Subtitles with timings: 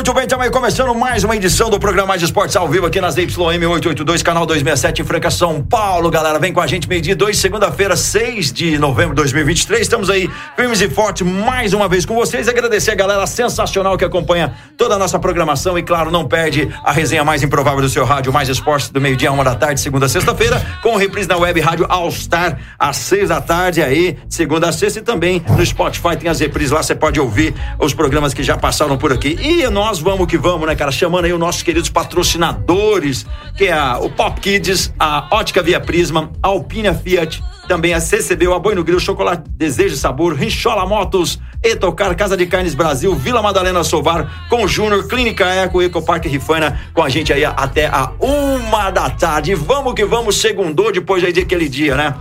[0.00, 3.18] Muito bem, aí começando mais uma edição do programa Mais Esportes ao vivo aqui nas
[3.18, 6.10] YM 882, canal 267 em Franca, São Paulo.
[6.10, 9.82] Galera, vem com a gente meio-dia 2, segunda-feira, 6 de novembro de 2023.
[9.82, 10.26] Estamos aí
[10.56, 12.48] firmes e fortes mais uma vez com vocês.
[12.48, 16.92] Agradecer a galera sensacional que acompanha toda a nossa programação e, claro, não perde a
[16.92, 20.08] resenha mais improvável do seu rádio Mais Esportes do meio-dia, uma da tarde, segunda a
[20.08, 24.72] sexta-feira, com reprise na web Rádio All Star às seis da tarde aí, segunda a
[24.72, 28.42] sexta e também no Spotify tem as reprises lá, você pode ouvir os programas que
[28.42, 29.38] já passaram por aqui.
[29.38, 30.92] E nós vamos que vamos, né, cara?
[30.92, 35.80] Chamando aí os nossos queridos patrocinadores, que é a, o Pop Kids, a Ótica Via
[35.80, 40.34] Prisma, a Alpina Fiat, também a CCB, o Boi no Grill, Chocolate Desejo e Sabor,
[40.34, 46.28] Rinchola Motos, Etocar, Casa de Carnes Brasil, Vila Madalena Sovar, com Júnior, Clínica Eco, Ecoparque
[46.28, 49.54] Rifana, com a gente aí até a uma da tarde.
[49.54, 52.14] Vamos que vamos, segundou depois aí daquele dia, né?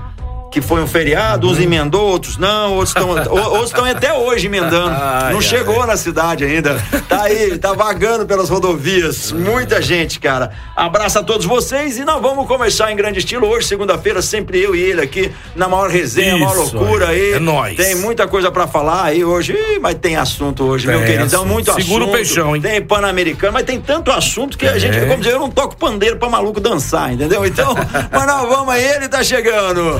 [0.51, 4.89] Que foi um feriado, uns emendou, outros não, outros estão até hoje emendando.
[4.89, 5.41] Ai, não ai.
[5.41, 6.75] chegou na cidade ainda.
[7.07, 9.31] Tá aí, tá vagando pelas rodovias.
[9.31, 10.51] Muita gente, cara.
[10.75, 14.75] Abraço a todos vocês e nós vamos começar em grande estilo hoje, segunda-feira, sempre eu
[14.75, 17.33] e ele aqui na maior resenha, maior Isso loucura aí.
[17.33, 17.75] É nóis.
[17.77, 21.41] Tem muita coisa pra falar aí hoje, Ih, mas tem assunto hoje, meu Tem queridão,
[21.41, 21.53] assunto.
[21.53, 22.15] muito Segura o assunto.
[22.15, 22.61] peixão, hein?
[22.61, 24.79] Tem pan-americano, mas tem tanto assunto que a É.
[24.79, 27.45] gente, como dizer, eu não toco pandeiro pra maluco dançar, entendeu?
[27.45, 27.75] Então,
[28.11, 29.99] mas nós vamos aí, ele tá chegando.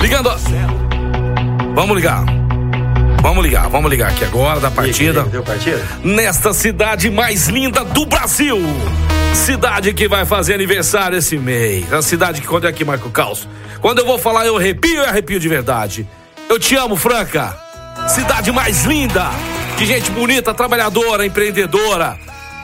[0.00, 0.30] Ligando.
[1.74, 2.24] Vamos ligar.
[3.22, 5.22] Vamos ligar, vamos ligar aqui agora da partida.
[5.24, 5.82] Deu partida?
[6.04, 8.58] Nesta cidade mais linda do Brasil.
[9.34, 11.90] Cidade que vai fazer aniversário esse mês.
[11.92, 13.48] A cidade que quando é aqui, Marco Caos.
[13.80, 16.06] Quando eu vou falar, eu arrepio, eu arrepio de verdade.
[16.48, 17.56] Eu te amo, Franca.
[18.08, 19.30] Cidade mais linda.
[19.78, 22.18] De gente bonita, trabalhadora, empreendedora.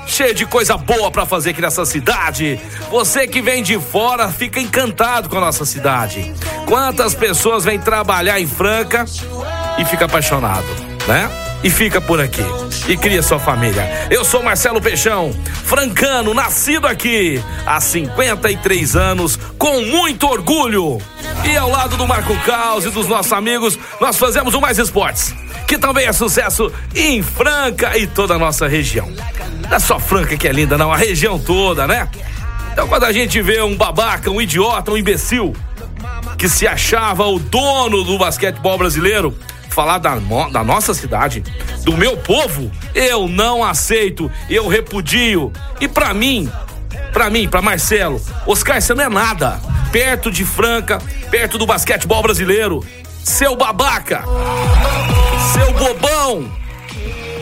[0.06, 2.60] Cheia de coisa boa pra fazer aqui nessa cidade.
[2.90, 6.34] Você que vem de fora fica encantado com a nossa cidade.
[6.66, 9.04] Quantas pessoas vêm trabalhar em Franca
[9.78, 10.66] e fica apaixonado,
[11.06, 11.49] né?
[11.62, 12.44] E fica por aqui
[12.88, 14.08] e cria sua família.
[14.10, 15.30] Eu sou Marcelo Peixão,
[15.64, 20.98] francano, nascido aqui há 53 anos, com muito orgulho.
[21.44, 25.34] E ao lado do Marco Caos e dos nossos amigos, nós fazemos o Mais Esportes,
[25.68, 29.12] que também é sucesso em Franca e toda a nossa região.
[29.62, 32.08] Não é só Franca que é linda, não, a região toda, né?
[32.72, 35.54] Então quando a gente vê um babaca, um idiota, um imbecil,
[36.38, 39.36] que se achava o dono do basquetebol brasileiro,
[39.70, 41.42] falar da, no- da nossa cidade,
[41.84, 45.52] do meu povo, eu não aceito, eu repudio.
[45.80, 46.50] E pra mim,
[47.12, 49.60] pra mim, pra Marcelo, Oscar, você não é nada.
[49.92, 50.98] Perto de Franca,
[51.30, 52.84] perto do basquetebol brasileiro.
[53.24, 54.24] Seu babaca,
[55.52, 56.50] seu bobão,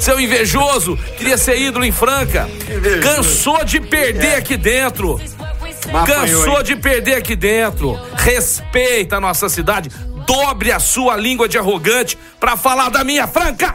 [0.01, 2.49] seu invejoso, queria ser ídolo em Franca.
[3.03, 5.21] Cansou de perder aqui dentro.
[6.07, 7.99] Cansou de perder aqui dentro.
[8.17, 9.91] Respeita a nossa cidade.
[10.29, 13.75] Dobre a sua língua de arrogante pra falar da minha franca.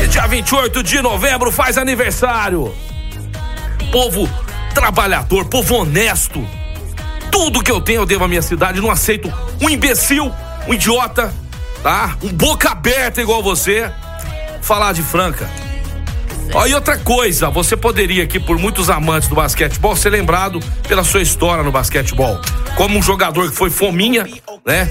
[0.00, 2.72] E dia 28 de novembro faz aniversário.
[3.90, 4.30] Povo
[4.72, 6.46] trabalhador, povo honesto.
[7.32, 8.80] Tudo que eu tenho eu devo à minha cidade.
[8.80, 10.32] Não aceito um imbecil,
[10.68, 11.34] um idiota,
[11.82, 12.16] tá?
[12.22, 13.92] Um boca aberta igual você.
[14.62, 15.50] Falar de franca.
[16.52, 21.04] Ó, e outra coisa, você poderia aqui, por muitos amantes do basquetebol, ser lembrado pela
[21.04, 22.40] sua história no basquetebol.
[22.76, 24.26] Como um jogador que foi fominha,
[24.66, 24.90] né?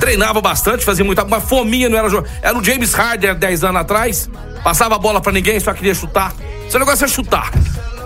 [0.00, 1.24] Treinava bastante, fazia muita.
[1.24, 2.30] Mas fominha não era jogador.
[2.42, 4.30] Era o James Harden 10 anos atrás.
[4.64, 6.34] Passava a bola pra ninguém, só queria chutar.
[6.68, 7.50] Seu negócio é chutar.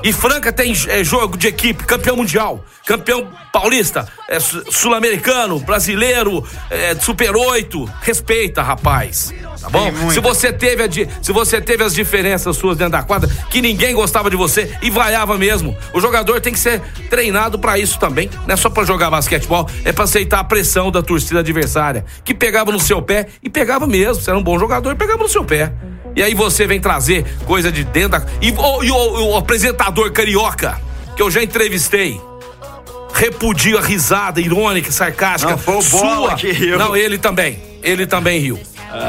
[0.04, 6.46] E Franca tem é, jogo de equipe, campeão mundial, campeão paulista, é, su- sul-americano, brasileiro,
[6.70, 7.90] é, super 8.
[8.02, 9.32] Respeita, rapaz.
[9.58, 9.90] Tá bom?
[10.10, 10.88] Se você teve a
[11.22, 14.90] se você teve as diferenças suas dentro da quadra, que ninguém gostava de você e
[14.90, 15.74] vaiava mesmo.
[15.94, 18.28] O jogador tem que ser treinado pra isso também.
[18.46, 22.34] Não é só pra jogar basquetebol, é pra aceitar a pressão da torcida adversária, que
[22.34, 24.22] pegava no seu pé e pegava mesmo.
[24.22, 25.72] Você era um bom jogador e pegava no seu pé.
[26.16, 28.26] E aí você vem trazer coisa de dentro da.
[28.40, 30.80] E, o, e o- o apresentador carioca,
[31.16, 32.20] que eu já entrevistei.
[33.12, 35.52] Repudio a risada irônica, sarcástica.
[35.52, 36.34] Não, foi o Bola sua.
[36.34, 36.76] que riu.
[36.78, 37.60] Não, ele também.
[37.82, 38.58] Ele também riu.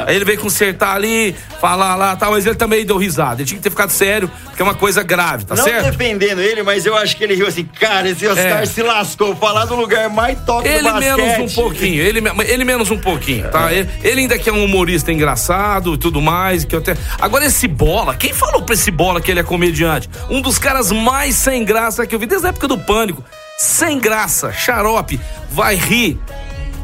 [0.08, 3.42] Aí ele veio consertar ali, falar lá tal, mas ele também deu risada.
[3.42, 5.86] Ele tinha que ter ficado sério, porque é uma coisa grave, tá não certo?
[5.92, 8.66] defendendo ele, mas eu acho que ele riu assim, cara, esse Oscar É.
[8.66, 11.18] se lascou, falar do lugar mais top Ele do basquete.
[11.18, 13.72] menos um pouquinho, ele, ele menos um pouquinho, tá?
[13.72, 16.64] Ele, ele ainda que é um humorista engraçado e tudo mais.
[16.66, 16.96] Que até...
[17.20, 20.10] Agora, esse bola, quem falou pra esse bola que ele é comediante?
[20.30, 23.24] Um dos caras mais sem graça que eu vi desde a época do pânico.
[23.58, 25.20] Sem graça, xarope,
[25.52, 26.20] vai rir,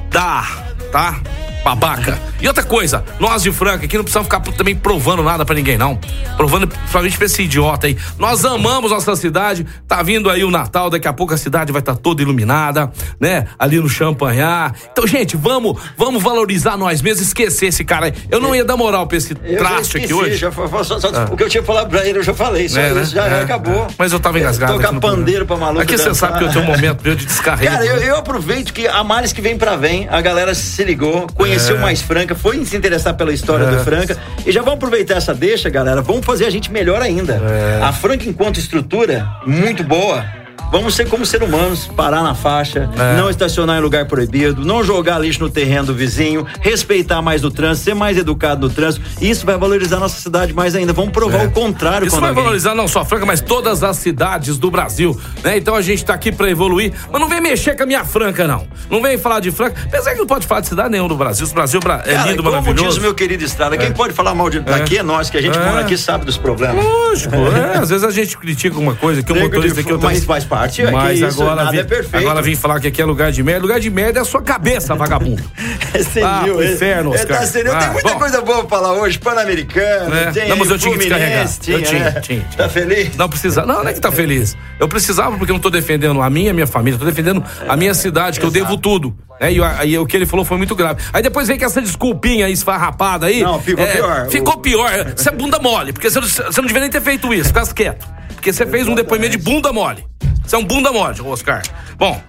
[0.10, 0.46] dá,
[0.92, 1.20] tá?
[1.64, 2.18] Babaca.
[2.42, 5.78] E outra coisa, nós de Franca aqui não precisamos ficar também provando nada pra ninguém,
[5.78, 6.00] não.
[6.36, 7.96] Provando principalmente pra esse idiota aí.
[8.18, 11.82] Nós amamos nossa cidade, tá vindo aí o Natal, daqui a pouco a cidade vai
[11.82, 13.46] estar toda iluminada, né?
[13.60, 14.74] Ali no Champanhar.
[14.92, 18.14] Então, gente, vamos, vamos valorizar nós mesmos, esquecer esse cara aí.
[18.32, 20.38] Eu não ia dar moral pra esse já traste aqui hoje.
[20.38, 22.68] Já, só- só- O que eu tinha falado pra ele, eu já falei.
[22.68, 23.02] Só É, né?
[23.04, 23.84] isso, já, já É, acabou.
[23.84, 23.88] é.
[24.00, 24.74] Mas eu tava engasgado.
[24.74, 27.72] Tocar pandeiro pra maluco Aqui você sabe que eu tenho um momento meu de descarrego.
[27.72, 31.28] Cara, eu, eu aproveito que a Males que vem pra vem, a galera se ligou,
[31.36, 33.72] conheceu mais Franca, foi se interessar pela história É.
[33.72, 34.18] do Franca.
[34.46, 36.02] E já vamos aproveitar essa deixa, galera.
[36.02, 37.34] Vamos fazer a gente melhor ainda.
[37.34, 37.80] É.
[37.84, 40.24] A Franca, enquanto estrutura, muito boa.
[40.72, 43.18] Vamos ser como ser humanos, parar na faixa, É.
[43.18, 47.52] não estacionar em lugar proibido, não jogar lixo no terreno do vizinho, respeitar mais o
[47.52, 49.06] trânsito, ser mais educado no trânsito.
[49.22, 50.94] Isso vai valorizar nossa cidade mais ainda.
[50.94, 52.08] Vamos provar o contrário É.
[52.08, 55.58] Isso vai alguém- valorizar não só a Franca, mas todas as cidades do Brasil, né?
[55.58, 58.48] Então a gente tá aqui pra evoluir, mas não vem mexer com a minha Franca,
[58.48, 58.66] não.
[58.90, 61.46] Não vem falar de Franca, apesar que não pode falar de cidade nenhuma do Brasil.
[61.46, 62.88] O Brasil bra- é Cara, lindo, como maravilhoso.
[62.90, 65.42] diz o meu querido Estrada, quem pode falar mal de, daqui é nós, que a
[65.42, 65.66] gente É.
[65.66, 66.84] mora aqui sabe dos problemas.
[66.84, 67.78] Lógico, é.
[67.82, 69.92] Às vezes a gente critica uma coisa que o motorista aqui...
[69.92, 72.18] outra mas faz parte, é que Mas isso, agora, nada vim, é perfeito.
[72.28, 73.62] agora vim falar que aqui é lugar de merda.
[73.62, 75.44] Lugar de merda é a sua cabeça, vagabundo.
[75.94, 77.40] É senil, Ah, ele- inferno, Oscar.
[77.40, 77.72] tá senil.
[77.78, 78.20] Tem Ah, muita bom.
[78.20, 80.32] coisa boa pra falar hoje, Pan-Americano, É.
[80.32, 81.44] tem Não, mas eu tinha que descarregar.
[81.44, 82.12] Eu tinha, né?
[82.12, 82.46] tinha, tinha.
[82.56, 83.16] Tá feliz?
[83.18, 83.66] Não precisa.
[83.66, 84.56] Não, não é que tá feliz.
[84.80, 87.44] Eu precisava porque eu não tô defendendo a minha e a minha família, tô defendendo
[87.68, 89.14] a minha cidade, que eu devo tudo.
[89.38, 91.02] É, e aí o que ele falou foi muito grave.
[91.12, 93.42] Aí depois vem com essa desculpinha aí, esfarrapada aí.
[93.44, 94.28] Não, ficou é, pior.
[94.30, 95.14] Ficou pior.
[95.16, 97.74] Você é bunda mole, porque você não, você não devia nem ter feito isso, ficasse
[97.74, 98.08] quieto.
[98.36, 100.06] Porque você fez um depoimento de bunda mole.
[100.52, 101.62] Você é um bunda mole, Oscar.
[101.96, 102.22] Bom,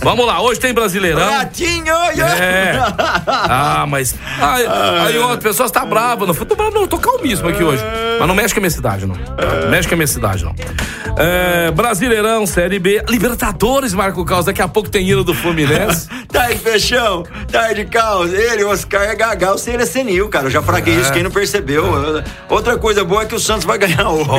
[0.00, 0.40] vamos lá.
[0.40, 1.30] Hoje tem Brasileirão.
[1.30, 1.94] Ratinho!
[1.94, 2.78] É.
[3.26, 4.14] Ah, mas.
[4.40, 4.66] Aí,
[5.06, 6.26] aí outra pessoa está brava.
[6.26, 7.82] Não, tô bravo, não, eu tô calmíssimo aqui hoje.
[8.18, 9.14] Mas não mexe com a minha cidade, não.
[9.14, 10.54] Não mexe com a minha cidade, não.
[11.18, 13.02] É, Brasileirão, Série B.
[13.08, 14.44] Libertadores, Marco Caos.
[14.46, 16.08] Daqui a pouco tem hino do Fluminense.
[16.36, 18.30] Tarde fechão, tarde caos.
[18.32, 20.46] Ele, Oscar é gagal, se ele é senil, cara.
[20.46, 21.84] Eu já fraguei isso, quem não percebeu.
[22.48, 24.30] Outra coisa boa é que o Santos vai ganhar hoje.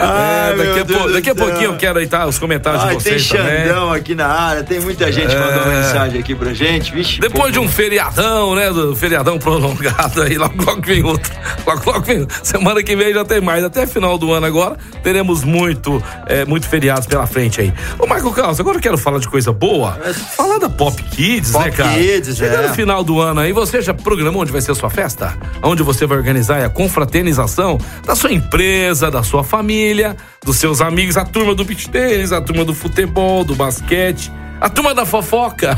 [0.00, 3.04] Ai, É, daqui, a, daqui a pouquinho eu quero aí tá, os comentários Ai, de
[3.04, 3.66] tem vocês também.
[3.68, 5.66] Xandão aqui na área, tem muita gente É.
[5.66, 6.92] mensagem aqui pra gente.
[6.92, 8.70] Vixe, Depois de um feriadão, né?
[8.70, 11.32] Do feriadão prolongado aí, logo, logo vem outro.
[11.66, 12.26] Logo, logo vem.
[12.42, 13.62] Semana que vem já tem mais.
[13.62, 17.72] Até final do ano agora, teremos muito, é, muito feriados pela frente aí.
[17.98, 19.92] Ô, Marco Carlos, agora eu quero falar de coisa boa.
[20.36, 21.94] Falar da Pop Kids, Pop né, cara?
[21.94, 22.68] Kids, Chegando é.
[22.68, 25.36] no final do ano aí, você já programou onde vai ser a sua festa?
[25.62, 31.16] Onde você vai organizar a confraternização da sua empresa, da sua família, dos seus amigos,
[31.16, 34.30] a turma do beach tênis, a turma do futebol, do basquete.
[34.60, 35.76] A turma da fofoca.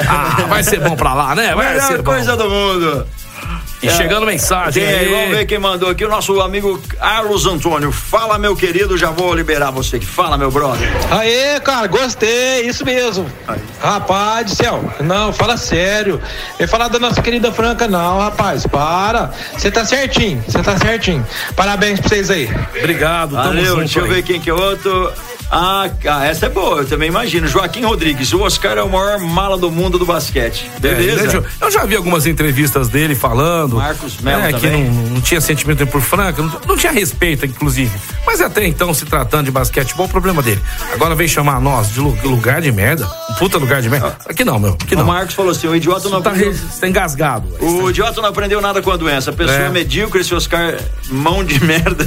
[0.07, 1.55] Ah, vai ser bom pra lá, né?
[1.55, 2.05] Vai Melhor ser bom.
[2.13, 3.07] coisa do mundo.
[3.87, 5.11] E chegando mensagem Tem aí, aí.
[5.11, 7.93] vamos ver quem mandou aqui, o nosso amigo Carlos Antônio.
[7.93, 10.07] Fala, meu querido, já vou liberar você aqui.
[10.07, 10.89] Fala, meu brother.
[11.11, 13.27] Aê, cara, gostei, isso mesmo.
[13.81, 16.21] Rapaz do céu, não, fala sério.
[16.59, 19.31] Vem falar da nossa querida Franca, não, rapaz, para.
[19.57, 21.25] Você tá certinho, você tá certinho.
[21.57, 22.51] Parabéns pra vocês aí.
[22.79, 24.11] Obrigado, tamo Valeu, junto deixa eu aí.
[24.11, 25.13] ver quem que é outro.
[25.57, 27.47] Ah, ah, essa é boa, eu também imagino.
[27.47, 30.69] Joaquim Rodrigues, o Oscar é o maior mala do mundo do basquete.
[30.81, 31.45] Beleza?
[31.61, 33.77] É, eu- já vi algumas entrevistas dele falando.
[33.77, 34.85] Marcos Melo é, que também.
[34.85, 37.93] não, não tinha sentimento por Franca, não, não tinha respeito, inclusive.
[38.27, 40.61] Mas até então, se tratando de basquetebol, o problema dele.
[40.93, 43.09] Agora vem chamar nós de lu- lugar de merda.
[43.31, 44.17] Um puta lugar de merda.
[44.29, 44.73] Aqui não, meu.
[44.73, 45.05] Aqui O não.
[45.05, 46.51] Marcos falou assim: o idiota não Tá, aprendeu.
[46.53, 47.47] re- você tá engasgado.
[47.61, 49.31] O idiota não aprendeu nada com a doença.
[49.31, 49.69] A pessoa É.
[49.69, 50.75] medíocre, esse Oscar,
[51.09, 52.05] mão de merda.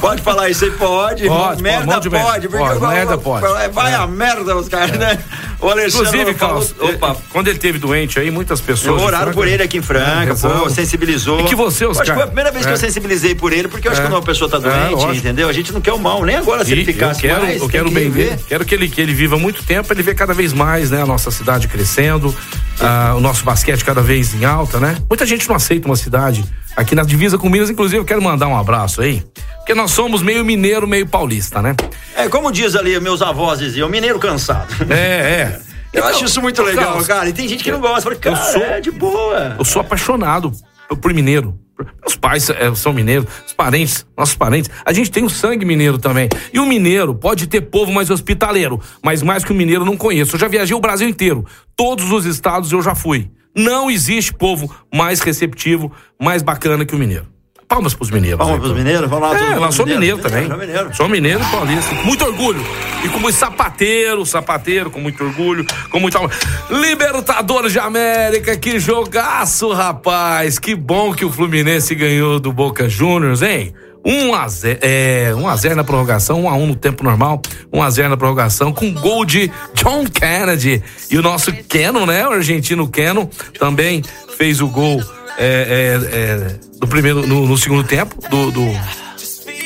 [0.00, 0.70] pode falar isso aí?
[0.70, 1.26] Pode.
[1.26, 2.26] Pode, merda mão de merda.
[2.30, 2.75] pode, porque Pode.
[2.80, 3.46] Merda pode.
[3.72, 5.18] Vai a merda, os caras, né?
[5.60, 7.16] O Alexandre Inclusive, Carlos, é, Opa.
[7.30, 9.00] quando ele teve doente aí, muitas pessoas.
[9.02, 11.40] Oraram por ele aqui em Franca, É, pô, sensibilizou.
[11.40, 12.04] E que você, Oscar?
[12.06, 12.74] que foi a primeira vez que É.
[12.74, 14.04] eu sensibilizei por ele, porque eu acho É.
[14.04, 15.48] que quando uma pessoa tá É, doente, entendeu?
[15.48, 17.62] A gente não quer o mal, nem agora se ele ficasse eu quero, mais.
[17.62, 18.36] eu quero que bem ver.
[18.36, 18.38] ver.
[18.48, 21.06] Quero que ele, que ele viva muito tempo, ele vê cada vez mais, né, a
[21.06, 22.34] nossa cidade crescendo,
[22.80, 24.98] ah, o nosso basquete cada vez em alta, né?
[25.08, 26.44] Muita gente não aceita uma cidade
[26.76, 29.22] aqui na divisa com Minas, inclusive eu quero mandar um abraço aí,
[29.58, 31.74] porque nós somos meio mineiro, meio paulista, né?
[32.14, 34.68] É, como diz ali, meus avós diziam, mineiro cansado.
[34.90, 35.60] É, é.
[35.92, 37.28] Eu Então, acho isso muito legal, Carlos, cara.
[37.28, 38.02] E tem gente que não gosta.
[38.02, 39.56] Fala, cara, sou- é de boa.
[39.58, 40.52] Eu sou apaixonado
[41.00, 41.58] por, mineiro.
[42.02, 44.70] Meus pais eh, são mineiros, os parentes, nossos parentes.
[44.84, 46.28] A gente tem o sangue mineiro também.
[46.52, 49.96] E o mineiro pode ter povo mais hospitaleiro, mas mais que o mineiro eu não
[49.96, 50.34] conheço.
[50.36, 51.46] Eu já viajei o Brasil inteiro.
[51.74, 53.30] Todos os estados eu já fui.
[53.56, 57.26] Não existe povo mais receptivo, mais bacana que o mineiro.
[57.68, 58.38] Palmas pros mineiros.
[58.38, 59.10] Vamos aí, pros mineiros?
[59.10, 59.36] Vamos lá.
[59.36, 60.46] É, somos mineiro mineiro também.
[60.46, 60.96] Sou mineiro.
[60.96, 61.94] Sou mineiro e paulista.
[62.04, 62.64] Muito orgulho.
[63.04, 66.30] E com muito sapateiro, sapateiro, com muito orgulho, com muito amor.
[66.70, 70.60] Libertadores de América, que jogaço, rapaz.
[70.60, 73.74] Que bom que o Fluminense ganhou do Boca Juniors, hein?
[74.06, 77.42] 1 a 0, é, 1 a 0 na prorrogação, 1 a 1 no tempo normal,
[77.72, 80.80] 1 a 0 na prorrogação, com gol de John Kennedy.
[81.10, 82.24] E o nosso Keno, né?
[82.28, 84.04] O argentino Keno também
[84.38, 85.02] fez o gol
[85.36, 88.64] é, é, é, do primeiro, no, no segundo tempo do, do,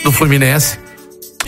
[0.05, 0.79] do Fluminense.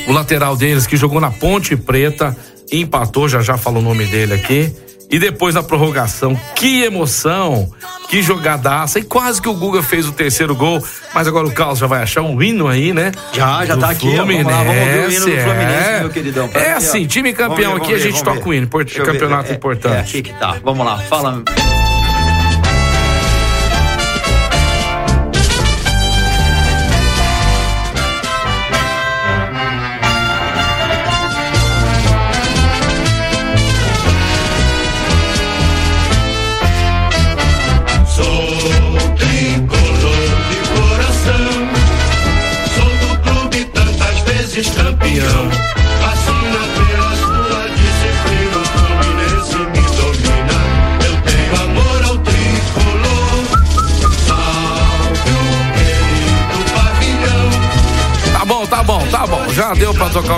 [0.06, 2.36] O lateral deles que jogou na Ponte Preta,
[2.70, 4.70] empatou, já já falo o nome dele aqui.
[5.12, 7.70] E depois na prorrogação, que emoção,
[8.08, 8.98] que jogadaça.
[8.98, 10.82] E quase que o Guga fez o terceiro gol,
[11.14, 13.12] mas agora o Carlos já vai achar um hino aí, né?
[13.32, 14.16] Já, já Do tá aqui.
[14.16, 16.00] Vamos lá, vamos ouvir o hino do Fluminense, é.
[16.00, 16.48] meu queridão.
[16.48, 18.48] Tá É aqui, assim, time campeão ver, aqui, vamos a ver, gente toca ver.
[18.48, 19.98] o hino, eu ver, campeonato é, É, importante.
[20.00, 20.56] aqui que tá.
[20.64, 21.42] Vamos lá, fala.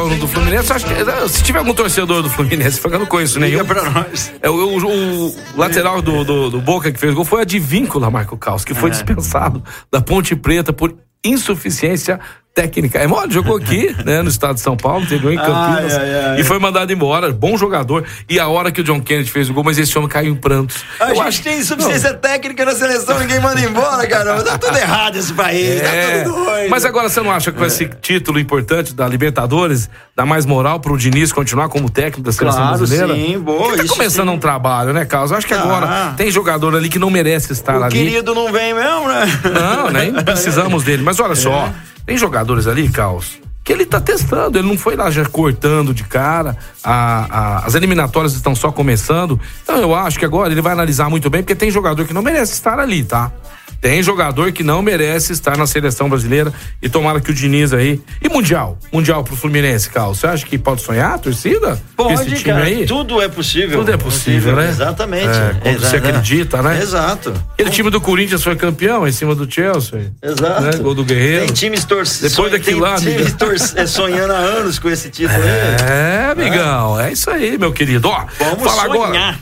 [0.09, 0.73] Do Fluminense.
[0.73, 3.63] Acho que, se tiver algum torcedor do Fluminense, eu não conheço nenhum.
[3.63, 4.33] Liga pra nós.
[4.43, 7.59] É, o, o- o lateral do, do, do Boca que fez gol foi a de
[7.59, 8.75] Víncula, Marco Caos, que É.
[8.75, 10.95] foi dispensado da Ponte Preta por
[11.25, 12.21] insuficiência
[12.55, 13.01] técnica.
[13.01, 16.15] É mole, jogou aqui, né, no estado de São Paulo, teve um em Campinas Ai,
[16.15, 16.41] ai, ai.
[16.41, 17.33] e foi mandado embora.
[17.33, 18.05] Bom jogador.
[18.29, 20.37] E a hora que o John Kennedy fez o gol, mas esse homem caiu em
[20.37, 20.77] prantos.
[21.01, 24.43] A Eu gente acho- tem insuficiência técnica na seleção, ninguém manda embora, caramba.
[24.45, 26.71] Tá tudo errado esse país, É, tá tudo doido.
[26.71, 30.79] mas agora você não acha que com esse título importante da Libertadores dá mais moral
[30.79, 33.15] pro Diniz continuar como técnico da seleção Claro, brasileira?
[33.17, 34.35] sim, boa, Ele tá começando sim.
[34.35, 35.33] um trabalho, né, Carlos?
[35.33, 35.61] Eu acho que Ah.
[35.61, 37.93] agora tem jogador ali que não merece estar O ali.
[37.99, 39.27] querido não vem mesmo, né?
[39.53, 41.03] Não, nem precisamos dele.
[41.03, 41.69] Mas olha só,
[42.07, 44.59] tem jogadores ali, Caos, que ele tá testando.
[44.59, 46.57] Ele não foi lá já cortando de cara.
[46.83, 49.41] A- a- as eliminatórias estão só começando.
[49.63, 52.23] Então eu acho que agora ele vai analisar muito bem, porque tem jogador que não
[52.23, 53.33] merece estar ali, tá?
[53.85, 56.51] Tem jogador que não merece estar na seleção brasileira
[56.81, 58.01] e tomara que o Diniz aí.
[58.23, 58.79] E Mundial?
[58.91, 60.21] Mundial pro Fluminense, Carlos.
[60.21, 61.79] Você acha que pode sonhar a torcida?
[61.95, 62.65] Pode, cara.
[62.65, 62.87] aí?
[62.87, 63.81] Tudo é possível.
[63.81, 64.71] Tudo é possível, né?
[64.71, 65.29] Exatamente.
[65.29, 66.09] É, quando você Exato.
[66.09, 66.81] acredita, né?
[66.81, 67.35] Exato.
[67.53, 70.15] Aquele time do Corinthians foi campeão em cima do Chelsea.
[70.23, 70.63] Exato.
[70.63, 70.71] Né?
[70.79, 71.45] Gol do Guerreiro.
[71.45, 72.31] Tem times torcendo.
[72.31, 73.37] Depois daquilo lá, Tem times
[73.77, 75.87] é, sonhando há anos com esse título aí.
[75.87, 78.09] É, amigão, é isso aí, meu querido.
[78.09, 78.95] Ó, Vamos fala sonhar.
[78.95, 79.39] agora.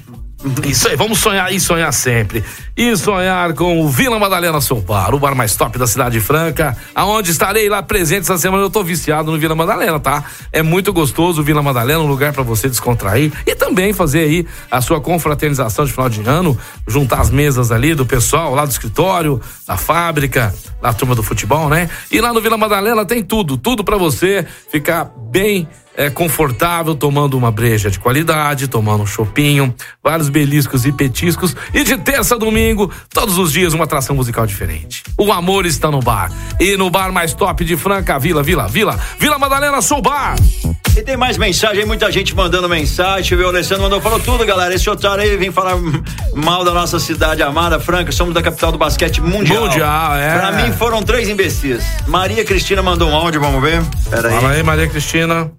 [0.67, 2.43] Isso aí, vamos sonhar e sonhar sempre.
[2.77, 6.77] E sonhar com o Vila Madalena Sou Bar, o bar mais top da cidade franca,
[6.95, 8.65] aonde estarei lá presente essa semana.
[8.65, 10.25] Eu tô viciado no Vila Madalena, tá?
[10.51, 14.47] É muito gostoso o Vila Madalena, um lugar pra você descontrair e também fazer aí
[14.69, 16.59] a sua confraternização de final de ano,
[16.89, 21.69] juntar as mesas ali do pessoal lá do escritório, da fábrica, da turma do futebol,
[21.69, 21.89] né?
[22.11, 27.37] E lá no Vila Madalena tem tudo, tudo pra você ficar bem é confortável tomando
[27.37, 32.39] uma breja de qualidade, tomando um chopinho, vários beliscos e petiscos e de terça a
[32.39, 35.03] domingo, todos os dias uma atração musical diferente.
[35.19, 36.31] O amor está no bar.
[36.59, 40.37] E no bar mais top de Franca, Vila, Vila, Vila, Vila Madalena Sou Bar.
[40.97, 43.39] E tem mais mensagem, muita gente mandando mensagem.
[43.39, 44.75] O Alessandro mandou, falou tudo, galera.
[44.75, 45.77] Esse otário aí vem falar
[46.35, 48.13] mal da nossa cidade amada, Franca.
[48.13, 49.65] Somos da capital do basquete mundial.
[49.65, 50.39] Mundial, é.
[50.39, 51.83] Pra mim foram três imbecis.
[52.07, 53.83] Maria Cristina mandou um áudio, vamos ver.
[54.11, 54.35] Pera aí.
[54.35, 55.51] Fala aí, Maria Cristina.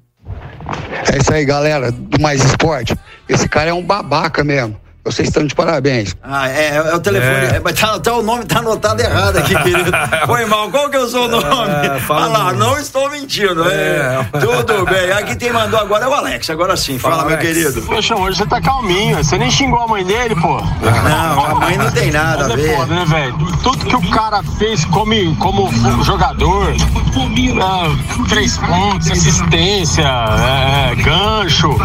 [1.11, 2.95] É isso aí, galera, do Mais Esporte.
[3.27, 4.82] Esse cara é um babaca mesmo.
[5.05, 6.15] Vocês estão de parabéns.
[6.23, 7.33] Ah, é, é o telefone.
[7.53, 7.55] É.
[7.57, 7.61] É.
[7.61, 9.91] Mas tá, tá- o nome tá anotado errado aqui, querido.
[10.25, 10.71] Foi mal.
[10.71, 11.43] Qual que é o seu nome?
[11.85, 12.59] É, fala Olha lá, mesmo.
[12.59, 13.69] não estou mentindo.
[13.69, 14.25] É.
[14.33, 14.39] É.
[14.39, 15.11] Tudo bem.
[15.11, 16.49] Aqui quem mandou agora é o Alex.
[16.49, 16.97] Agora sim.
[16.97, 17.53] Fala, Fala, meu Alex.
[17.53, 17.81] querido.
[17.81, 19.17] Poxa, hoje você tá calminho.
[19.17, 20.61] Você nem xingou a mãe dele, pô.
[20.61, 22.75] Não, a mãe não tem nada a Mas é ver.
[22.77, 23.37] foda, né, velho?
[23.61, 25.69] Tudo que o cara fez como, como
[26.05, 31.75] jogador, é, três pontos, assistência, é, gancho,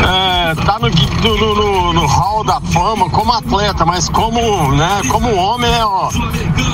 [0.00, 4.72] é, tá no, gui- no, no, no- no hall da fama como atleta, mas como,
[4.72, 6.08] né, como homem é, ó,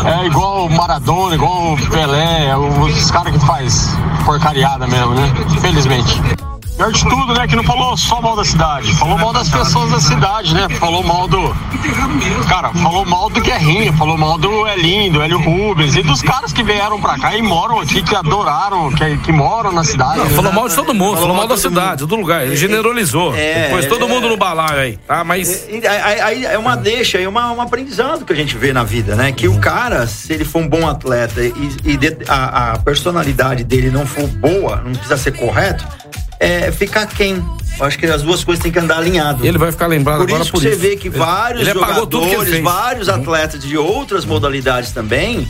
[0.04, 5.32] é igual o Maradona, igual o Pelé, é os caras que faz porcariada mesmo, né?
[5.60, 6.20] Felizmente.
[6.80, 7.46] Pior de tudo, né?
[7.46, 10.66] Que não falou só mal da cidade, falou mal das pessoas da cidade, né?
[10.78, 11.54] Falou mal do.
[12.49, 16.54] Cara, falou mal do Guerrinha, falou mal do Elinho, do Hélio Rubens e dos caras
[16.54, 20.20] que vieram pra cá e moram aqui, que adoraram, que, que moram na cidade.
[20.20, 20.30] né?
[20.30, 22.46] Falou mal de todo mundo, falou mal da de todo cidade, do lugar.
[22.46, 23.34] Ele generalizou.
[23.37, 24.08] É, Pôs todo é.
[24.08, 25.22] mundo no balaio aí, tá?
[25.22, 25.68] Mas.
[25.68, 29.14] Aí aí é uma deixa, é uma, um aprendizado que a gente vê na vida,
[29.14, 29.32] né?
[29.32, 31.52] Que o cara, se ele for um bom atleta e,
[31.84, 35.87] e de- a, a personalidade dele não for boa, não precisa ser correto,
[36.40, 37.44] é ficar quem?
[37.78, 39.47] Eu acho que as duas coisas têm que andar alinhado.
[39.47, 40.70] Ele vai ficar lembrado Por agora isso por isso.
[40.70, 45.49] você vê que vários ele que ele jogadores, vários atletas de outras modalidades também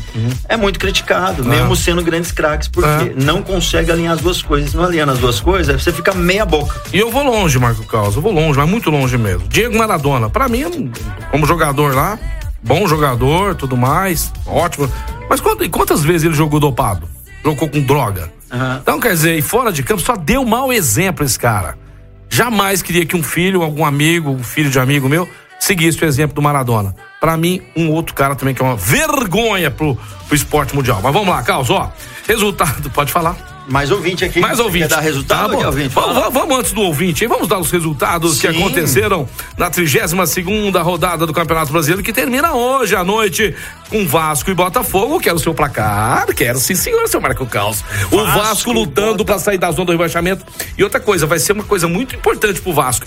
[0.48, 3.14] é muito criticado, mesmo sendo grandes craques, porque É.
[3.16, 4.74] não consegue alinhar as duas coisas.
[4.74, 6.80] Não alinhando as duas coisas, você fica meia boca.
[6.92, 9.48] E eu vou longe, Marco Carlos, eu vou longe, mas muito longe mesmo.
[9.48, 10.92] Diego Maradona, pra mim,
[11.32, 12.16] como jogador lá,
[12.62, 14.88] bom jogador, tudo mais, ótimo.
[15.28, 17.08] Mas quant- quantas vezes ele jogou dopado?
[17.44, 18.30] Jogou com droga?
[18.50, 18.78] Aham.
[18.82, 21.78] Então, quer dizer, e fora de campo, só deu mau exemplo esse cara.
[22.28, 25.28] Jamais queria que um filho, algum amigo, um filho de amigo meu,
[25.58, 26.94] seguisse o exemplo do Maradona.
[27.20, 31.00] Pra mim, um outro cara também que é uma vergonha pro, pro esporte mundial.
[31.02, 31.92] Mas vamos lá, Carlos, ó.
[32.26, 33.59] Resultado, pode falar.
[33.70, 34.40] Mais ouvinte aqui.
[34.40, 34.88] Mais ouvinte.
[34.88, 35.50] Quer dar resultado?
[35.52, 35.66] Tá bom.
[35.66, 35.94] Ouvinte?
[35.94, 37.28] Vamos, vamos- antes do ouvinte, hein?
[37.28, 38.58] Vamos dar os resultados que Sim.
[38.58, 43.54] aconteceram na 32 segunda rodada do Campeonato Brasileiro, que termina hoje à noite
[43.88, 45.20] com Vasco e Botafogo.
[45.20, 46.26] Quero o seu placar.
[46.34, 47.84] Quero sim, senhor, seu Marco Caos.
[48.10, 50.44] O Vasco, Vasco lutando pra sair da zona do rebaixamento.
[50.76, 53.06] E outra coisa, vai ser uma coisa muito importante pro Vasco.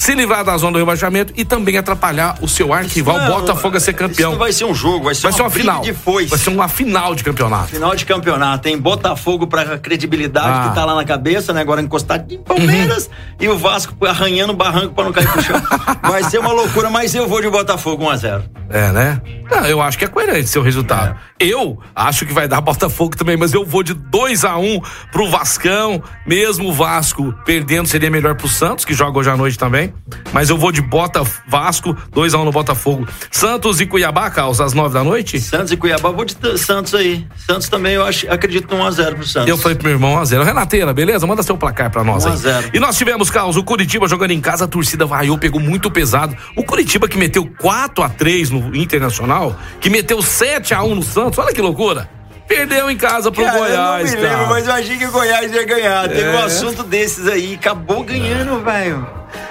[0.00, 3.80] Se livrar da zona do rebaixamento e também atrapalhar o seu arquival Não, Botafogo a
[3.80, 4.30] ser campeão.
[4.30, 5.82] Isso não vai ser um jogo, vai ser, Vai ser uma final.
[5.82, 6.30] de foice.
[6.30, 7.66] Vai ser uma final de campeonato.
[7.68, 10.62] Final de campeonato, tem Botafogo pra credibilidade Ah.
[10.62, 10.68] Uhum.
[10.70, 11.60] que tá lá na cabeça, né?
[11.60, 15.60] Agora encostado em Palmeiras e o Vasco arranhando o barranco pra não cair pro chão.
[16.02, 18.42] Vai ser uma loucura, mas eu vou de Botafogo 1x0.
[18.70, 19.20] É, né?
[19.50, 21.14] Não, eu acho que é coerente seu resultado.
[21.38, 24.80] Eu acho que vai dar Botafogo também, mas eu vou de 2 a 1 um
[25.10, 26.00] pro Vascão.
[26.24, 29.89] Mesmo o Vasco perdendo, seria melhor pro Santos, que joga hoje à noite também.
[30.32, 33.06] Mas eu vou de Bota Vasco, 2 a 1 um no Botafogo.
[33.30, 35.40] Santos e Cuiabá, Carlos, às 9 da noite?
[35.40, 37.26] Santos e Cuiabá, vou de Santos aí.
[37.46, 39.48] Santos também, eu acho, acredito no 1x0 pro Santos.
[39.48, 40.42] Eu falei pro meu irmão 1x0.
[40.44, 41.26] Renateira, beleza?
[41.26, 42.36] Manda seu placar pra nós 1 a aí.
[42.38, 42.70] 0.
[42.74, 46.36] E nós tivemos, Carlos, o Curitiba jogando em casa, a torcida vaiou, pegou muito pesado.
[46.56, 51.02] O Curitiba que meteu 4 a 3 no Internacional, que meteu 7 a 1 no
[51.02, 52.08] Santos, olha que loucura.
[52.46, 54.48] Perdeu em casa pro Cara, Goiás, eu não me lembro, cara.
[54.48, 56.08] mas eu achei que o Goiás ia ganhar.
[56.08, 56.42] Teve um É.
[56.42, 59.06] assunto desses aí, acabou ganhando, velho.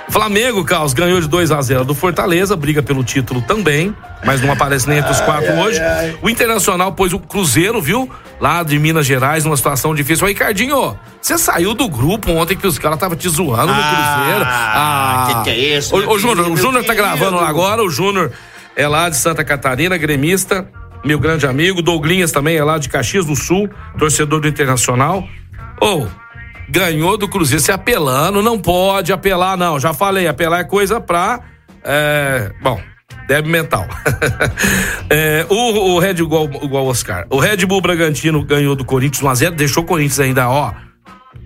[0.09, 4.51] Flamengo, Carlos, ganhou de 2 a 0 do Fortaleza, briga pelo título também, mas não
[4.51, 5.79] aparece nem entre os quatro hoje.
[6.21, 8.09] O Internacional pôs o Cruzeiro, viu?
[8.39, 10.25] Lá de Minas Gerais, numa situação difícil.
[10.25, 15.25] Ô, Ricardinho, você saiu do grupo ontem que os caras estavam te zoando no Ah,
[15.27, 15.35] Cruzeiro.
[15.35, 18.31] que que é isso, ô, Júnior, o Júnior tá gravando lá agora, o Júnior
[18.75, 20.67] é lá de Santa Catarina, gremista,
[21.05, 21.81] meu grande amigo.
[21.81, 25.23] Douglinhas também é lá de Caxias do Sul, torcedor do Internacional.
[25.81, 26.07] Ô,
[26.69, 29.79] ganhou do Cruzeiro se apelando, não pode apelar, não.
[29.79, 31.39] Já falei, apelar é coisa pra.
[31.83, 32.79] É, bom,
[33.27, 33.85] débil mental.
[35.11, 35.55] É, o,
[35.95, 37.25] o Red igual, igual o Oscar.
[37.31, 40.71] O Red Bull Bragantino ganhou do Corinthians 1x0, deixou o Corinthians ainda, ó,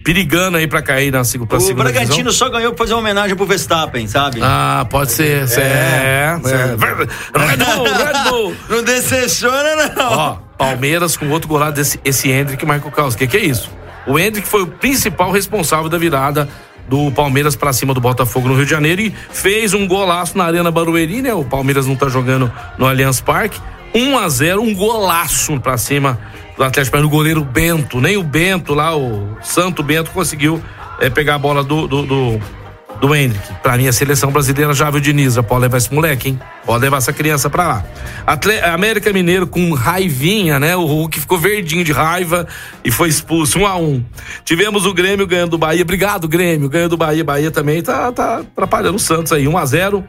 [0.04, 2.48] perigando aí pra cair na seg- pra O segunda Bragantino divisão.
[2.48, 4.40] só ganhou pra fazer uma homenagem pro Verstappen, sabe?
[4.44, 5.48] Ah, pode ser.
[5.58, 7.46] É, é, é.
[7.46, 8.56] Red Bull, Red Bull.
[8.70, 10.12] Não decepciona, não.
[10.12, 13.14] Ó, Palmeiras com outro golado desse esse Hendrick Marco Carlos.
[13.16, 13.70] O que, que é isso?
[14.06, 16.48] O Hendrick foi o principal responsável da virada
[16.88, 20.44] do Palmeiras pra cima do Botafogo no Rio de Janeiro e fez um golaço na
[20.46, 21.34] Arena Barueri, né?
[21.34, 23.60] O Palmeiras não tá jogando no Allianz Parque.
[23.96, 26.20] 1 a 0 um golaço pra cima
[26.58, 28.02] do Atlético Paranaense, o goleiro Bento.
[28.02, 30.62] Nem o Bento lá, o Santo Bento, conseguiu
[31.00, 32.42] eh, pegar a bola do, do, do,
[33.02, 33.54] do Hendrick.
[33.62, 35.34] Pra mim, a seleção brasileira já viu Diniz.
[35.34, 36.40] Já pode levar esse moleque, hein?
[36.66, 37.86] Pode levar essa criança pra lá.
[38.26, 40.76] Atle- América Mineiro com raivinha, né?
[40.76, 42.48] O Hulk ficou verdinho de raiva
[42.84, 44.04] e foi expulso, um a um.
[44.46, 45.82] Tivemos o Grêmio ganhando do Bahia.
[45.82, 46.70] Obrigado, Grêmio.
[46.70, 47.24] Ganhando do Bahia.
[47.24, 50.04] Bahia também tá, tá atrapalhando o Santos aí, um a zero.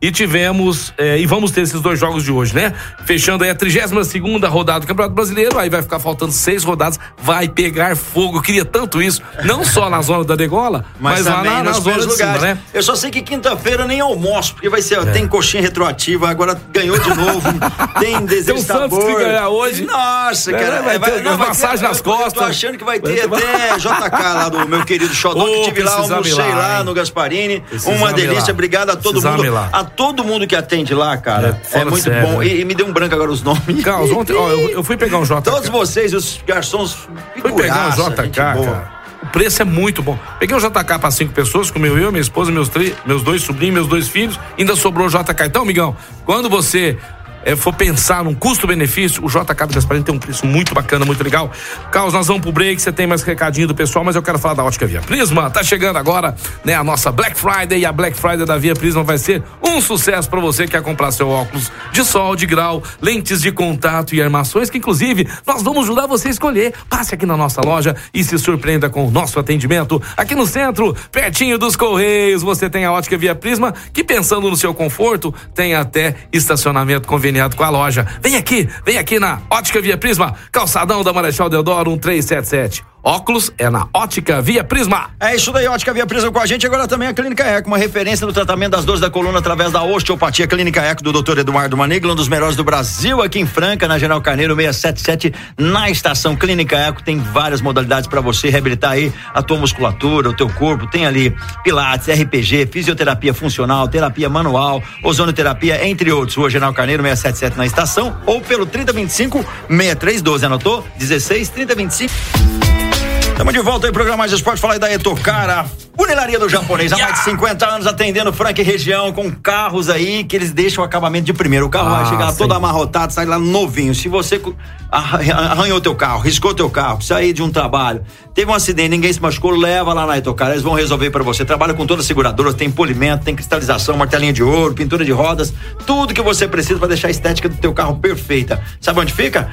[0.00, 2.72] E tivemos, eh, e vamos ter esses dois jogos de hoje, né?
[3.04, 7.00] Fechando aí a 32 segunda rodada do Campeonato Brasileiro, aí vai ficar faltando seis rodadas,
[7.20, 8.38] vai pegar fogo.
[8.38, 11.70] Eu queria tanto isso, não só na zona da degola, mas, lá também na, na
[11.72, 12.42] nos zona de cima, lugares.
[12.42, 12.58] né?
[12.72, 16.96] Eu só sei que quinta-feira nem almoço, porque vai ser, tem coxinha retroativa, agora ganhou
[16.96, 17.48] de novo,
[17.98, 19.84] tem desejo Tem de Santos que ganhar hoje.
[19.84, 20.82] Nossa, É, cara.
[20.82, 22.42] vai ter massagem nas eu tô costas.
[22.44, 25.62] achando que vai Vai ter ter- até JK lá do meu querido Xodó, que Ô,
[25.64, 27.60] tive lá, almocei lá, lá no Gasparini.
[27.62, 28.50] Precisamos Uma delícia, lá.
[28.52, 29.87] obrigado a todo Precisamos mundo.
[29.88, 31.60] Todo mundo que atende lá, cara.
[31.72, 32.38] É, É, muito sério, bom.
[32.38, 32.46] né?
[32.46, 33.82] E, e me deu um branco agora os nomes.
[33.84, 35.42] Carlos, ontem, ó, eu, eu fui pegar um JK.
[35.42, 36.96] Todos vocês, os garçons,
[37.40, 38.98] Fui pegar um JK, cara.
[39.20, 40.16] O preço é muito bom.
[40.38, 43.74] Peguei um JK para cinco pessoas, comeu eu, minha esposa, meus, três, meus dois sobrinhos,
[43.74, 44.38] meus dois filhos.
[44.56, 45.44] Ainda sobrou o JK.
[45.44, 46.96] Então, amigão, quando você
[47.44, 51.22] eh, for pensar num custo-benefício, o JK do Gasparini tem um preço muito bacana, muito
[51.22, 51.50] legal.
[51.90, 54.54] Carlos, nós vamos pro break, você tem mais recadinho do pessoal, mas eu quero falar
[54.54, 55.50] da Ótica Via Prisma.
[55.50, 59.02] Tá chegando agora, né, a nossa Black Friday e a Black Friday da Via Prisma
[59.02, 62.82] vai ser um sucesso para você que quer comprar seu óculos de sol, de grau,
[63.00, 66.74] lentes de contato e armações, que inclusive nós vamos ajudar você a escolher.
[66.88, 70.00] Passe aqui na nossa loja e se surpreenda com o nosso atendimento.
[70.16, 74.56] Aqui no centro, pertinho dos Correios, você tem a Ótica Via Prisma, que pensando no
[74.56, 78.06] seu conforto, tem até estacionamento conveniado com a loja.
[78.22, 82.82] Vem aqui, vem aqui na Ótica Via Prisma, calçadão da Marechal Deodoro 1377.
[83.08, 85.08] Óculos é na Ótica Via Prisma.
[85.18, 86.66] É isso daí, Ótica Via Prisma com a gente.
[86.66, 89.82] Agora também a Clínica Eco, uma referência no tratamento das dores da coluna através da
[89.82, 90.46] osteopatia.
[90.46, 91.38] Clínica Eco do Dr.
[91.38, 95.88] Eduardo Maniglo, um dos melhores do Brasil, aqui em Franca, na General Carneiro 677, na
[95.88, 97.02] estação Clínica Eco.
[97.02, 100.86] Tem várias modalidades para você reabilitar aí a tua musculatura, o teu corpo.
[100.86, 106.36] Tem ali Pilates, RPG, fisioterapia funcional, terapia manual, ozonoterapia, entre outros.
[106.36, 110.44] Rua General Carneiro 677 na estação ou pelo 3025 6312.
[110.44, 110.86] Anotou?
[110.98, 112.97] 16 3025.
[113.38, 115.64] Estamos de volta aí, programa Mais Esporte, falar aí da Etocara,
[115.96, 120.24] funilaria do japonês, há mais de 50 anos atendendo Franca e região, com carros aí
[120.24, 121.66] que eles deixam o acabamento de primeiro.
[121.66, 122.38] O carro Ah, vai chegar sim.
[122.38, 123.94] todo amarrotado, sai lá novinho.
[123.94, 124.42] Se você
[124.90, 128.02] arranhou teu carro, riscou teu carro, precisa ir de um trabalho,
[128.34, 131.44] teve um acidente, ninguém se machucou, leva lá na Etocara, eles vão resolver para você.
[131.44, 135.54] Trabalha com todas as seguradoras, tem polimento, tem cristalização, martelinho de ouro, pintura de rodas,
[135.86, 138.60] tudo que você precisa para deixar a estética do teu carro perfeita.
[138.80, 139.48] Sabe onde fica?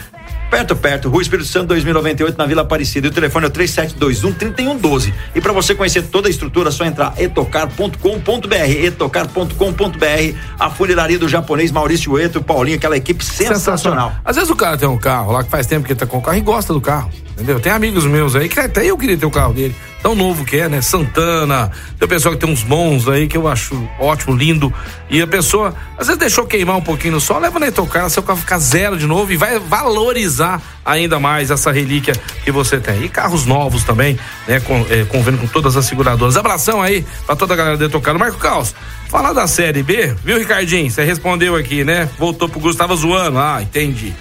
[0.49, 3.07] Perto, perto, Rua Espírito Santo 2098, na Vila Aparecida.
[3.07, 5.13] E o telefone é o 3721-3112.
[5.33, 8.55] E para você conhecer toda a estrutura, é só entrar etocar.com.br.
[8.83, 10.37] Etocar.com.br.
[10.59, 14.13] A funilaria do japonês Maurício Eto, Paulinho, aquela equipe sensacional.
[14.23, 16.17] Às vezes o cara tem um carro lá que faz tempo que ele tá com
[16.17, 17.11] o carro e gosta do carro.
[17.35, 17.59] Entendeu?
[17.59, 19.75] Tem amigos meus aí que até eu queria ter o carro dele.
[20.01, 20.81] Tão novo que é, né?
[20.81, 21.69] Santana.
[21.99, 24.73] Tem o pessoal que tem uns bons aí que eu acho ótimo, lindo.
[25.09, 28.23] E a pessoa, às vezes deixou queimar um pouquinho no sol, leva na Etocar, seu
[28.23, 33.03] carro fica zero de novo e vai valorizar ainda mais essa relíquia que você tem.
[33.03, 34.17] E carros novos também,
[34.47, 34.61] né?
[34.61, 36.37] Com, é, convênio com todas as seguradoras.
[36.37, 38.17] Abração aí pra toda a galera da Etocar.
[38.17, 38.73] Marco Caos,
[39.09, 40.89] falar da Série B, viu, Ricardinho?
[40.89, 42.07] Você respondeu aqui, né?
[42.17, 43.39] Voltou pro Gustavo zoando.
[43.39, 44.13] Ah, entendi.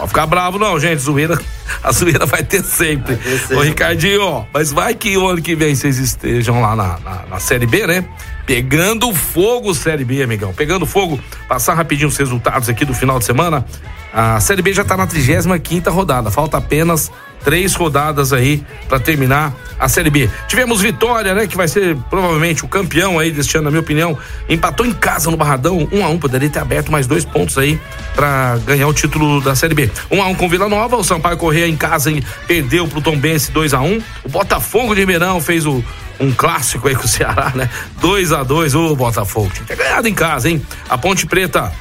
[0.00, 0.98] Pode ficar bravo não, gente.
[1.02, 1.38] Zoeira,
[1.84, 3.16] a zoeira vai ter sempre.
[3.16, 3.56] ter sempre.
[3.56, 7.26] Ô, Ricardinho, ó, mas vai que o ano que vem vocês estejam lá na, na,
[7.28, 8.04] na Série B, né?
[8.50, 10.52] Pegando fogo Série B, amigão.
[10.52, 11.20] Pegando fogo.
[11.46, 13.64] Passar rapidinho os resultados aqui do final de semana.
[14.12, 16.32] A Série B já tá na 35 rodada.
[16.32, 17.12] Falta apenas
[17.44, 20.28] três rodadas aí para terminar a Série B.
[20.48, 21.46] Tivemos Vitória, né?
[21.46, 24.18] Que vai ser provavelmente o campeão aí deste ano, na minha opinião.
[24.48, 26.18] Empatou em casa no Barradão, um a um.
[26.18, 27.80] Poderia ter aberto mais dois pontos aí
[28.16, 29.88] para ganhar o título da Série B.
[30.10, 30.96] Um a um com Vila Nova.
[30.96, 34.92] O Sampaio Correia em casa hein, perdeu pro Tom Bense 2 a 1 O Botafogo
[34.92, 35.84] de Ribeirão fez o
[36.20, 37.68] um clássico aí com o Ceará, né?
[38.00, 39.50] 2 a 2 o Botafogo.
[39.54, 40.62] Tinha ganhado em casa, hein?
[40.88, 41.72] A Ponte Preta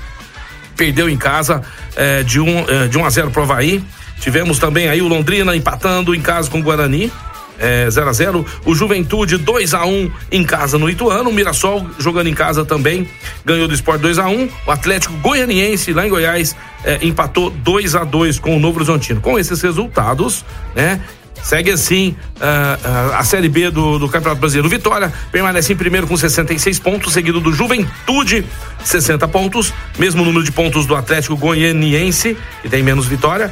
[0.75, 1.61] perdeu em casa
[1.95, 3.83] eh, de, um, eh, de 1 a 0 pro Havaí.
[4.21, 7.11] Tivemos também aí o Londrina empatando em casa com o Guarani.
[7.59, 11.29] eh, 0 a 0 O Juventude 2 a 1 em casa no Ituano.
[11.29, 13.09] O Mirassol jogando em casa também
[13.43, 17.95] ganhou do Sport 2 a 1 O Atlético Goianiense lá em Goiás eh, empatou 2
[17.95, 19.19] a 2 com o Novo Horizontino.
[19.19, 21.01] Com esses resultados, né?
[21.43, 24.69] Segue assim ah, ah, a Série B do, do Campeonato Brasileiro.
[24.69, 28.45] Vitória permanece em primeiro com 66 pontos, seguido do Juventude,
[28.83, 29.73] 60 pontos.
[29.97, 33.51] Mesmo número de pontos do Atlético Goianiense, que tem menos vitória,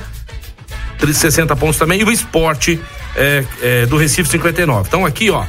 [1.11, 2.01] 60 pontos também.
[2.01, 2.79] E o Esporte
[3.15, 4.87] é, é, do Recife, 59.
[4.87, 5.45] Então aqui, ó.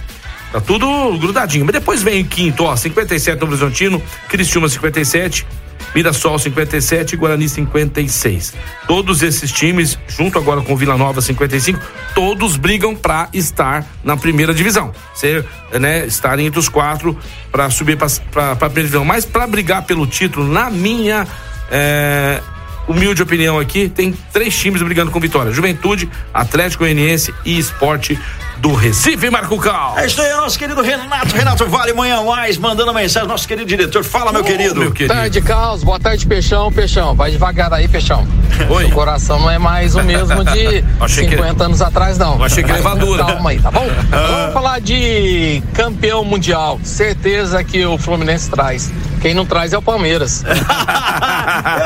[0.53, 1.65] Tá tudo grudadinho.
[1.65, 2.75] Mas depois vem em quinto, ó.
[2.75, 5.47] 57 Novo Horizontino, Cristiúma 57,
[5.95, 8.55] Mirassol 57 e Guarani 56.
[8.87, 11.81] Todos esses times, junto agora com Vila Nova 55,
[12.15, 14.93] todos brigam para estar na primeira divisão.
[15.15, 17.17] Ser, né, estarem entre os quatro
[17.51, 19.05] para subir para a primeira divisão.
[19.05, 21.27] Mas para brigar pelo título, na minha
[21.71, 22.41] é,
[22.87, 28.19] humilde opinião aqui, tem três times brigando com vitória: Juventude, Atlético Goianiense e Esporte
[28.61, 29.95] do Recife, Marco Cal.
[29.99, 34.03] É isso aí, nosso querido Renato, Renato Vale, manhã mais, mandando mensagem, nosso querido diretor.
[34.03, 34.81] Fala, meu querido.
[34.81, 35.15] Meu querido.
[35.15, 35.85] Tarde, Carlos.
[35.85, 36.73] Boa tarde, Peixão.
[36.73, 38.27] Peixão, vai devagar aí, Peixão.
[38.69, 38.87] Oi.
[38.87, 42.37] O coração não é mais o mesmo de Achei que- 50 anos atrás, não.
[42.39, 43.25] Eu achei que levadura.
[43.25, 43.87] Calma aí, tá bom?
[44.11, 46.81] Vamos falar de campeão mundial.
[46.83, 48.91] Certeza que o Fluminense traz.
[49.21, 50.45] Quem não traz é o Palmeiras.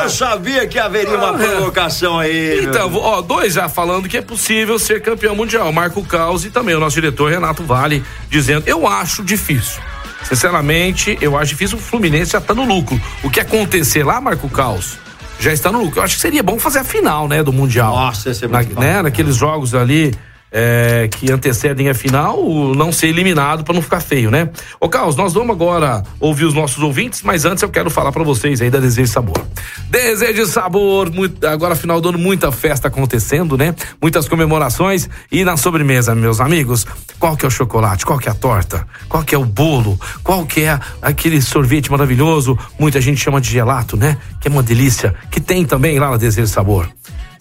[0.02, 2.64] Eu sabia que haveria uma provocação aí.
[2.64, 5.72] Então, ó, dois já falando que é possível ser campeão mundial.
[5.72, 9.82] Marco Caos e também o nosso diretor Renato Vale dizendo: eu acho difícil.
[10.22, 12.98] Sinceramente, eu acho difícil o Fluminense já tá no lucro.
[13.24, 14.96] O que acontecer lá, Marco Caos,
[15.40, 15.98] já está no lucro.
[15.98, 17.96] Eu acho que seria bom fazer a final, né, do Mundial.
[17.96, 18.80] Nossa, ia ser Na, muito bom.
[18.80, 20.14] né, naqueles jogos ali.
[20.52, 22.36] É, que antecedem a final,
[22.76, 24.50] não ser eliminado para não ficar feio, né?
[24.78, 28.22] Ô, Carlos, nós vamos agora ouvir os nossos ouvintes, mas antes eu quero falar para
[28.22, 29.42] vocês aí da Desejo de Sabor.
[29.88, 33.74] Desejo de Sabor, muito- agora final do ano, muita festa acontecendo, né?
[34.00, 36.86] Muitas comemorações e na sobremesa, meus amigos,
[37.18, 39.98] qual que é o chocolate, qual que é a torta, qual que é o bolo,
[40.22, 44.18] qual que é aquele sorvete maravilhoso, muita gente chama de gelato, né?
[44.40, 46.88] Que é uma delícia, que tem também lá na Desejo de Sabor.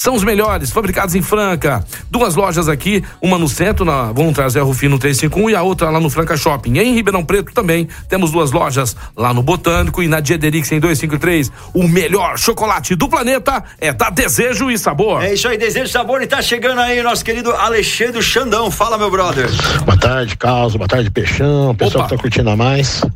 [0.02, 1.86] São os melhores, fabricados em Franca.
[2.10, 6.00] Duas lojas aqui, uma no centro, na Voluntário Zé Rufino 351 e a outra lá
[6.00, 6.80] no Franca Shopping.
[6.80, 11.52] Em Ribeirão Preto também temos duas lojas lá no Botânico e na Diederix em 253.
[11.72, 15.22] O melhor chocolate do planeta é da Desejo e Sabor.
[15.22, 18.72] É isso aí, desejo de sabor e tá chegando aí nosso querido Alexandre Xandão.
[18.72, 19.52] Fala, meu brother.
[19.86, 20.76] Boa tarde, Carlos.
[20.76, 21.76] Boa tarde, Peixão.
[21.76, 22.10] Pessoal Opa.
[22.10, 23.04] que tá curtindo a mais.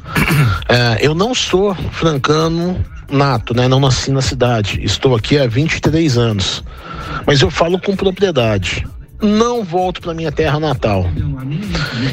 [0.68, 3.68] É, eu não sou francano nato, né?
[3.68, 4.84] Não nasci na cidade.
[4.84, 6.64] Estou aqui há 23 anos.
[7.26, 8.86] Mas eu falo com propriedade.
[9.22, 11.10] Não volto para minha terra natal.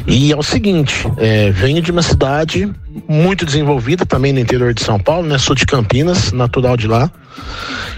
[0.07, 2.71] E é o seguinte, é, venho de uma cidade
[3.07, 5.37] muito desenvolvida também no interior de São Paulo, né?
[5.37, 7.11] Sou de Campinas, natural de lá.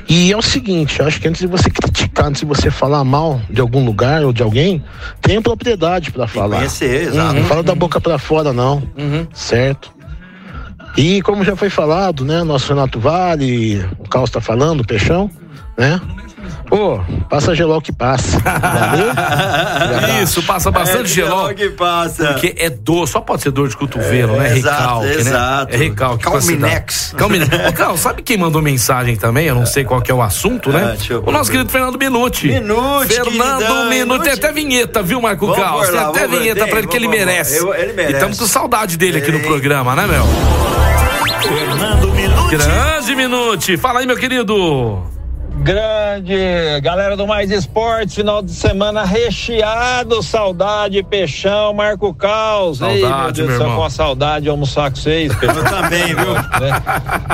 [0.07, 3.41] E é o seguinte, acho que antes de você criticar, antes de você falar mal
[3.49, 4.83] de algum lugar ou de alguém,
[5.21, 6.57] tenha propriedade para falar.
[6.57, 7.35] conhecer, exato.
[7.35, 8.83] Não fala da boca para fora, não.
[9.33, 9.94] Certo?
[10.97, 12.43] E como já foi falado, né?
[12.43, 15.29] Nosso Renato Vale, o Carlos tá falando, o Peixão,
[15.77, 15.99] né?
[16.67, 18.39] Pô, passa gelol que passa.
[18.39, 19.11] Valeu?
[20.23, 21.53] Isso, passa bastante é, gelol.
[21.53, 22.25] que passa.
[22.33, 24.57] Porque é dor, só pode ser dor de cotovelo, É, né?
[24.57, 25.71] exato, Recalque, exato.
[25.71, 25.75] né?
[25.75, 26.23] É recalque.
[26.23, 27.13] Calminex.
[27.17, 27.51] Calminex.
[27.69, 29.45] Ô, Carlos, sabe quem mandou mensagem também?
[29.47, 30.97] Eu não sei qual que é o assunto, né?
[31.09, 32.47] eu o nosso querido Fernando Minuti.
[32.47, 34.23] Minuti, Fernando queridão, Minuti.
[34.23, 35.89] Tem até vinheta, viu, Marco Carlos?
[35.89, 37.57] Tem até vinheta Tem, pra ele que ele merece.
[37.57, 38.13] Eu- ele merece.
[38.13, 40.25] E estamos com saudade dele aqui no programa, né, meu?
[41.47, 42.55] Fernando Minuti.
[42.57, 43.77] Grande Minuti.
[43.77, 45.03] Fala aí, meu querido.
[45.57, 46.35] Grande
[46.81, 52.81] galera do Mais Esportes, final de semana recheado, saudade, Peixão, Marco Caos.
[52.81, 53.77] Ei, meu Saudade, Deus do meu céu, irmão.
[53.79, 55.33] com a saudade de almoçar com vocês.
[55.39, 55.57] Peixão.
[55.57, 56.33] Eu também, viu?
[56.33, 56.81] né?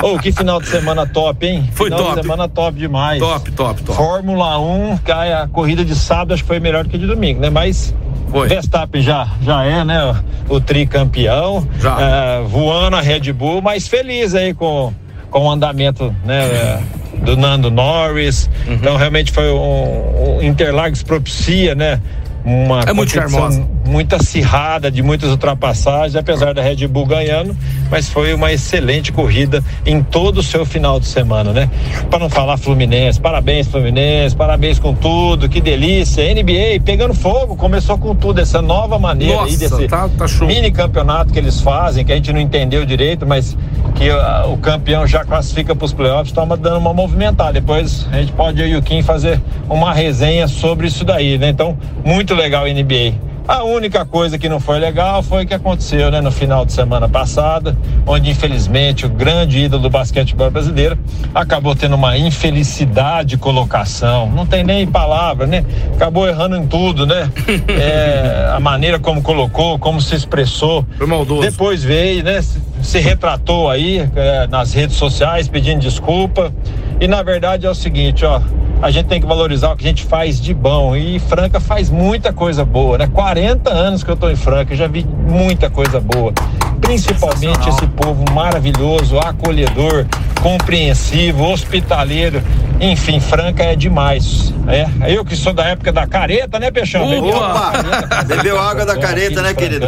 [0.02, 1.68] Ô, que final de semana top, hein?
[1.74, 2.14] Foi final top.
[2.14, 3.18] de semana top demais.
[3.18, 3.96] Top, top, top.
[3.96, 7.40] Fórmula 1, cai a corrida de sábado, acho que foi melhor do que de domingo,
[7.40, 7.50] né?
[7.50, 7.92] Mas
[8.32, 8.48] Foi.
[8.48, 10.16] Verstappen já, já é, né?
[10.48, 11.68] O, tricampeão.
[11.78, 11.98] Já.
[12.00, 14.92] É, voando a Red Bull, mas feliz aí com,
[15.30, 16.44] com o andamento, né?
[16.44, 16.80] é,
[17.18, 18.48] do Nando Norris.
[18.66, 18.74] Uhum.
[18.74, 22.00] Então, realmente foi um, um Interlagos propicia, né?
[22.44, 23.64] Uma É muito charmosa.
[23.84, 27.56] Muito acirrada, de muitas ultrapassagens, apesar da Red Bull ganhando,
[27.90, 31.70] mas foi uma excelente corrida em todo o seu final de semana, né?
[32.08, 36.22] Para não falar Fluminense, parabéns Fluminense, parabéns com tudo, que delícia.
[36.32, 40.70] NBA pegando fogo, começou com tudo, essa nova maneira aí Nossa, desse tá, tá mini
[40.70, 43.56] campeonato que eles fazem, que a gente não entendeu direito, mas
[43.94, 47.52] que ah, o campeão já classifica para os playoffs, estamos dando uma movimentada.
[47.52, 51.48] Depois a gente pode, eu e o Kim, fazer uma resenha sobre isso daí, né?
[51.48, 53.31] Então, muito legal a NBA.
[53.52, 56.72] A única coisa que não foi legal foi o que aconteceu né, no final de
[56.72, 60.98] semana passada, onde infelizmente o grande ídolo do basquetebol brasileiro
[61.34, 64.30] acabou tendo uma infelicidade de colocação.
[64.30, 65.66] Não tem nem palavra, né?
[65.94, 67.30] Acabou errando em tudo, né?
[67.68, 70.86] É, a maneira como colocou, como se expressou.
[70.96, 71.42] Foi maldoso.
[71.42, 72.40] Depois veio, né?
[72.82, 76.50] se- retratou aí é, nas redes sociais pedindo desculpa.
[76.98, 78.40] E na verdade é o seguinte, ó.
[78.82, 80.96] A gente tem que valorizar o que a gente faz de bom.
[80.96, 83.06] E Franca faz muita coisa boa, né?
[83.06, 86.32] 40 anos que eu tô em Franca, eu já vi muita coisa boa.
[86.80, 90.04] Principalmente esse povo maravilhoso, acolhedor,
[90.42, 92.42] compreensivo, hospitaleiro.
[92.80, 94.52] Enfim, Franca é demais.
[94.66, 97.04] É, eu que sou da época da careta, né, Peixão?
[97.04, 97.22] Opa!
[97.22, 99.86] Bebeu água da careta, Bebeu água da careta, né, querido?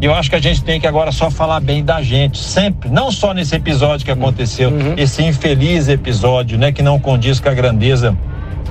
[0.00, 2.88] E eu acho que a gente tem que agora só falar bem da gente, sempre,
[2.88, 7.54] não só nesse episódio que aconteceu, esse infeliz episódio, né, que não condiz com a
[7.54, 8.16] grandeza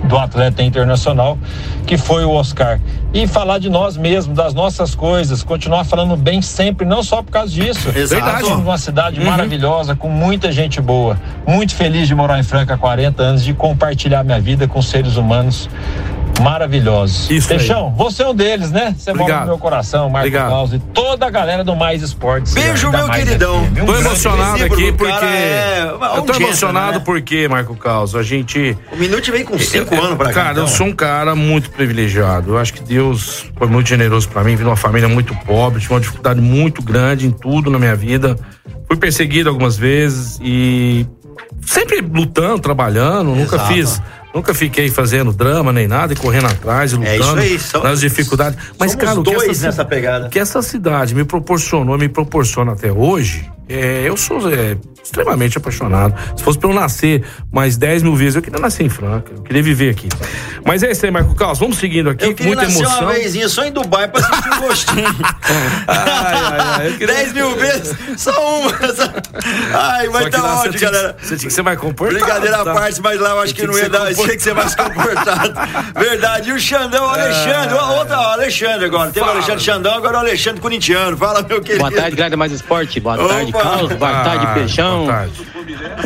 [0.04, 1.38] do atleta internacional,
[1.86, 2.80] que foi o Oscar.
[3.13, 7.32] E falar de nós mesmos, das nossas coisas, continuar falando bem sempre, não só por
[7.32, 7.89] causa disso.
[7.96, 8.46] Exato.
[8.46, 11.18] Somos uma cidade maravilhosa, com muita gente boa.
[11.48, 15.16] Muito feliz de morar em Franca há 40 anos, de compartilhar minha vida com seres
[15.16, 15.70] humanos
[16.41, 17.30] maravilhosos.
[17.30, 17.58] Isso aí.
[17.58, 18.96] Peixão, você é um deles, né?
[18.98, 19.41] Você mora Obrigado.
[19.41, 20.32] no meu coração, Marco.
[20.32, 22.54] Klaus e toda a galera do Mais Esportes.
[22.54, 23.65] Beijo, meu Mais queridão.
[23.65, 23.82] FM.
[23.82, 25.26] Um Tô emocionado aqui porque.
[25.26, 27.04] é um eu tô emocionado né?
[27.06, 28.78] porque, Marco Caos, a gente.
[28.91, 30.34] O Minute vem com cinco anos pra cá.
[30.34, 30.67] Cara, eu então.
[30.67, 32.52] sou um cara muito privilegiado.
[32.52, 34.56] Eu acho que Deus foi muito generoso pra mim.
[34.56, 37.96] Vim de uma família muito pobre, tive uma dificuldade muito grande em tudo na minha
[37.96, 38.38] vida.
[38.88, 41.06] Fui perseguido algumas vezes e
[41.65, 43.36] sempre lutando, trabalhando.
[43.36, 43.74] Nunca Exato.
[43.74, 44.02] fiz.
[44.34, 48.00] Nunca fiquei fazendo drama nem nada e correndo atrás e É lutando isso aí, nas
[48.00, 48.58] dificuldades.
[48.80, 50.28] Mas, cara, o que essa, nessa pegada.
[50.28, 55.58] o que essa cidade me proporcionou, me proporciona até hoje, é, eu sou é, extremamente
[55.58, 56.13] apaixonado.
[56.36, 59.41] Se fosse pra eu nascer mais 10 mil vezes, eu queria nascer em Franca, eu
[59.41, 60.10] queria viver aqui.
[60.65, 63.02] Mas é isso aí, Marco Carlos, vamos seguindo aqui, Eu queria muita nascer emoção.
[63.04, 65.04] uma vezinha só em Dubai pra sentir um gostinho.
[65.88, 68.71] Ai, ai, ai, eu queria- 10 mil vezes, só uma.
[69.73, 71.15] Ai, mas que tá lá ótimo, que- galera.
[71.21, 72.19] Você tinha que ser mais comportado.
[72.19, 72.73] Brincadeira à tá?
[72.73, 74.73] parte, mas lá eu acho que Tinha não que ia dar, tinha que ser mais
[74.76, 75.54] comportado.
[75.99, 76.49] Verdade.
[76.49, 79.12] E o Xandão, o Alexandre, ó, outra, ó, Alexandre agora.
[79.12, 79.30] Teve o.
[79.30, 81.17] Alexandre Xandão, agora o Alexandre Corintiano.
[81.17, 81.80] Fala, meu querido.
[81.80, 82.99] Boa tarde, galera do Mais Esporte.
[82.99, 83.52] Boa tarde.
[83.62, 83.94] Carlos.
[83.94, 85.00] Boa tarde, Ah, Peixão.
[85.06, 85.34] boa tarde.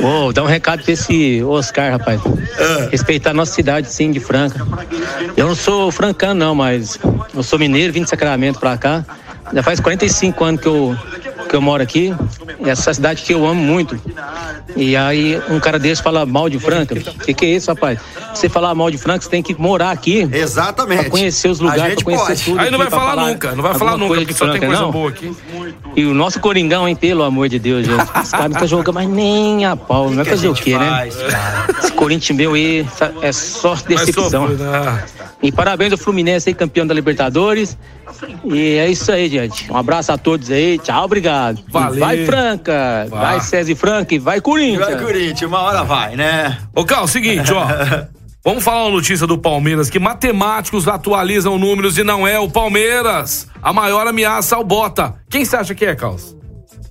[0.04, 2.22] Ô, dá um recado pra esse Oscar, rapaz.
[2.26, 2.88] Ah.
[2.92, 4.66] Respeitar a nossa cidade, sim, de Franca.
[5.36, 7.00] Eu não sou francano, não, mas
[7.34, 9.04] eu sou mineiro, vim de Sacramento pra cá.
[9.54, 10.96] Já faz 45 anos que eu,
[11.48, 12.14] que eu moro aqui.
[12.64, 14.00] E essa cidade que eu amo muito.
[14.76, 16.96] E aí, um cara desse fala mal de Franca.
[16.96, 18.00] O que, que é isso, rapaz?
[18.34, 20.28] Você falar mal de Franca, você tem que morar aqui.
[20.32, 21.02] Exatamente.
[21.02, 22.44] Pra conhecer os lugares, pra conhecer pode.
[22.44, 22.60] tudo.
[22.60, 24.68] Aí não vai pra falar nunca, não vai falar nunca, porque de só tem Franca,
[24.68, 24.92] coisa não.
[24.92, 25.36] boa aqui.
[25.96, 28.04] E o nosso Coringão, hein, pelo amor de Deus, gente.
[28.22, 30.10] Esse cara não tá jogando mais nem a pau.
[30.10, 31.08] Não a fazer o quê, né?
[31.08, 32.86] Esse Corinthians meu aí
[33.22, 34.48] é só decepção.
[34.50, 35.04] né?
[35.42, 37.78] E parabéns ao Fluminense aí, campeão da Libertadores.
[38.46, 39.72] E é isso aí, gente.
[39.72, 40.80] Um abraço a todos aí.
[40.80, 41.37] Tchau, obrigado.
[41.58, 42.00] E Valeu.
[42.00, 43.20] Vai Franca, Vai.
[43.38, 44.86] vai César Franca e vai Corinthians.
[44.86, 46.58] Vai, Corinthians, uma hora vai, né?
[46.76, 47.66] Ô, Carlos, seguinte, ó.
[48.44, 53.48] Vamos falar uma notícia do Palmeiras, que matemáticos atualizam números e não é o Palmeiras.
[53.62, 55.16] A maior ameaça ao Bota.
[55.30, 56.34] Quem você acha que é, Carlos?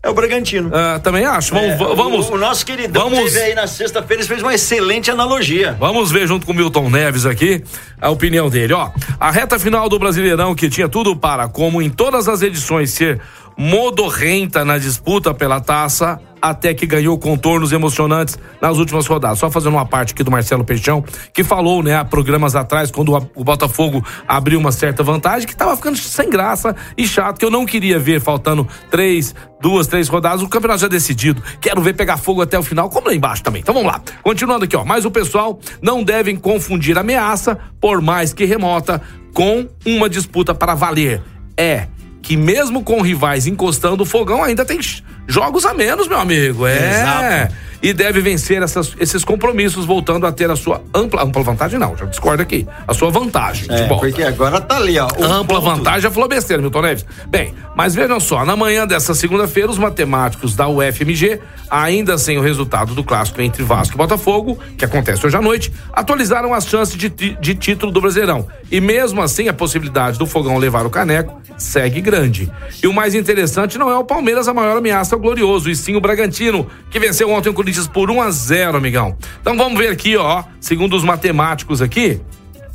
[0.02, 0.70] É o Bragantino.
[0.72, 1.54] Ah, também acho.
[1.54, 4.54] Vamos, É, vamos, O, o nosso queridão vamos- teve aí na sexta-feira, ele fez uma
[4.54, 5.74] excelente analogia.
[5.80, 7.64] Vamos ver junto com o Milton Neves aqui
[8.00, 8.74] a opinião dele.
[8.74, 12.90] Ó, a reta final do Brasileirão, que tinha tudo para, como em todas as edições,
[12.90, 13.20] ser
[13.56, 19.38] modorrenta na disputa pela taça, até que ganhou contornos emocionantes nas últimas rodadas.
[19.38, 23.16] Só fazendo uma parte aqui do Marcelo Peixão, que falou, né, há programas atrás, quando
[23.34, 27.50] o Botafogo abriu uma certa vantagem, que tava ficando sem graça e chato, que eu
[27.50, 31.42] não queria ver faltando três, duas, três rodadas, o campeonato já decidido.
[31.60, 33.62] Quero ver pegar fogo até o final, como lá embaixo também.
[33.62, 34.00] Então vamos lá.
[34.22, 34.84] Continuando aqui, ó.
[34.84, 39.00] Mas o pessoal não devem confundir ameaça, por mais que remota,
[39.32, 41.22] com uma disputa para valer.
[41.56, 41.88] É
[42.26, 44.80] que mesmo com rivais encostando o fogão, ainda tem
[45.28, 46.66] jogos a menos, meu amigo.
[46.66, 46.90] É.
[46.90, 47.54] Exato.
[47.82, 51.96] E deve vencer essas- esses compromissos, voltando a ter a sua ampla, ampla vantagem, não,
[51.96, 52.66] já discordo aqui.
[52.86, 53.68] A sua vantagem.
[53.68, 54.06] de É, volta.
[54.06, 55.06] porque agora tá ali, ó.
[55.18, 55.62] Ampla ponto.
[55.76, 57.06] vantagem, já falou besteira, Milton Neves.
[57.28, 62.40] Bem, mas vejam só, na manhã dessa segunda-feira, os matemáticos da UFMG, ainda sem o
[62.42, 66.96] resultado do clássico entre Vasco e Botafogo, que acontece hoje à noite, atualizaram as chances
[66.96, 68.46] de, de título do Brasileirão.
[68.70, 72.50] E mesmo assim, a possibilidade do Fogão levar o caneco segue grande.
[72.82, 75.96] E o mais interessante não é o Palmeiras a maior ameaça ao glorioso, e sim
[75.96, 79.16] o Bragantino, que venceu ontem o Corinthians por 1 a 0 amigão.
[79.40, 82.20] Então vamos ver aqui, ó, segundo os matemáticos aqui,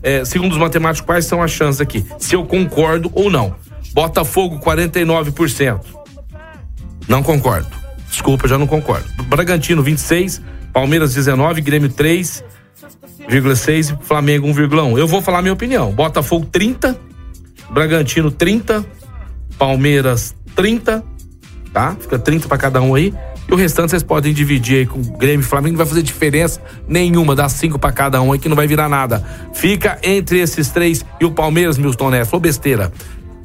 [0.03, 2.05] é, segundo os matemáticos, quais são as chances aqui?
[2.19, 3.55] Se eu concordo ou não.
[3.93, 5.79] Botafogo, 49%.
[7.07, 7.69] Não concordo.
[8.09, 9.07] Desculpa, já não concordo.
[9.23, 10.41] Bragantino, 26%.
[10.73, 11.61] Palmeiras, 19%.
[11.61, 13.97] Grêmio, 3,6%.
[14.01, 14.97] Flamengo, 1,1%.
[14.97, 15.93] Eu vou falar minha opinião.
[15.93, 16.97] Botafogo, 30%.
[17.69, 18.85] Bragantino, 30%.
[19.57, 21.01] Palmeiras, 30%.
[21.71, 21.95] Tá?
[21.97, 23.13] Fica 30 para cada um aí.
[23.47, 26.03] E o restante vocês podem dividir aí com o Grêmio e Flamengo, não vai fazer
[26.03, 29.23] diferença nenhuma, dá cinco para cada um aí que não vai virar nada.
[29.53, 32.91] Fica entre esses três e o Palmeiras, Milton Neves, falou besteira.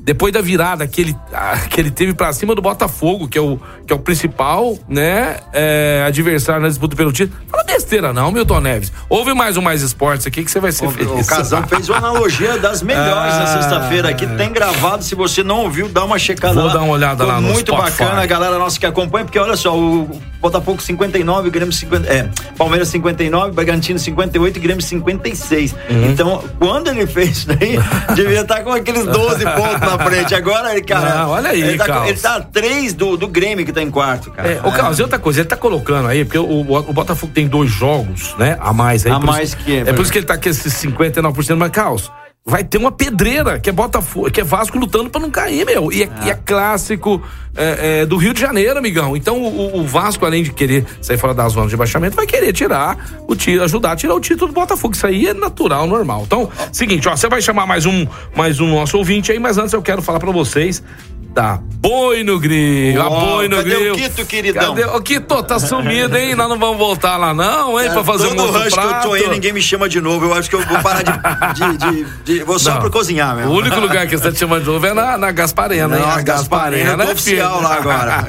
[0.06, 3.40] Depois da virada que ele, ah, que ele teve pra cima do Botafogo, que é
[3.40, 7.36] o, que é o principal, né, é, adversário na disputa pelo título.
[7.50, 8.92] Fala besteira não, Milton Neves.
[9.08, 11.10] Ouve mais um Mais Esportes aqui que você vai ser O, feliz.
[11.10, 13.46] o Casão fez uma analogia das melhores na Ah.
[13.60, 14.24] sexta-feira aqui.
[14.28, 16.72] Tem gravado, se você não ouviu, dá uma checada Vou lá.
[16.74, 18.04] dar uma olhada Ficou lá no Muito Spotify.
[18.04, 20.08] bacana a galera nossa que acompanha, porque olha só, o
[20.40, 25.72] Botafogo 59, Grêmio 50, é, Palmeiras 59, Bragantino 58 e Grêmio 56.
[25.72, 26.10] Uhum.
[26.10, 27.78] Então, quando ele fez isso daí,
[28.14, 30.34] devia estar com aqueles 12 pontos na frente.
[30.34, 32.08] Agora, ele, cara, Não, olha aí, ele tá, Carlos.
[32.10, 34.48] ele tá a 3 do, do Grêmio que tá em quarto, cara.
[34.48, 37.46] É, o Carlos, e outra coisa, ele tá colocando aí, porque o, o Botafogo tem
[37.48, 38.56] dois jogos, né?
[38.60, 39.12] A mais aí.
[39.12, 42.10] A mais isso- que- É por isso que ele tá com esses 59%, mas, Carlos,
[42.46, 45.92] vai ter uma pedreira, que é Botafogo, que é Vasco lutando pra não cair, meu.
[45.92, 47.20] E é, e é clássico
[47.56, 49.16] é, é, do Rio de Janeiro, amigão.
[49.16, 52.52] Então o, o Vasco, além de querer sair fora da zona de baixamento, vai querer
[52.52, 54.94] tirar o tiro, ajudar a tirar o título do Botafogo.
[54.94, 56.22] Isso aí é natural, normal.
[56.24, 59.72] Então, seguinte, ó, você vai chamar mais um, mais um nosso ouvinte aí, mas antes
[59.72, 60.80] eu quero falar pra vocês
[61.36, 63.00] da Boi no Grill.
[63.00, 63.92] a Boi no cadê Grill.
[63.92, 64.74] o Quito, queridão?
[64.74, 64.84] Cadê?
[64.96, 66.34] O Quito, tá sumido, hein?
[66.34, 67.90] Nós não vamos voltar lá, não, hein?
[67.92, 69.08] pra fazer Todo um outro rancho que eu prato.
[69.08, 70.24] tô indo, ninguém me chama de novo.
[70.24, 71.12] Eu acho que eu vou parar de.
[71.60, 72.80] de, de- de- vou só Não.
[72.80, 73.52] pra cozinhar mesmo.
[73.52, 76.10] O único lugar que você te chama de novo é na, na Gasparena, Não, hein?
[76.16, 78.26] a Gasparena, tô é oficial lá agora.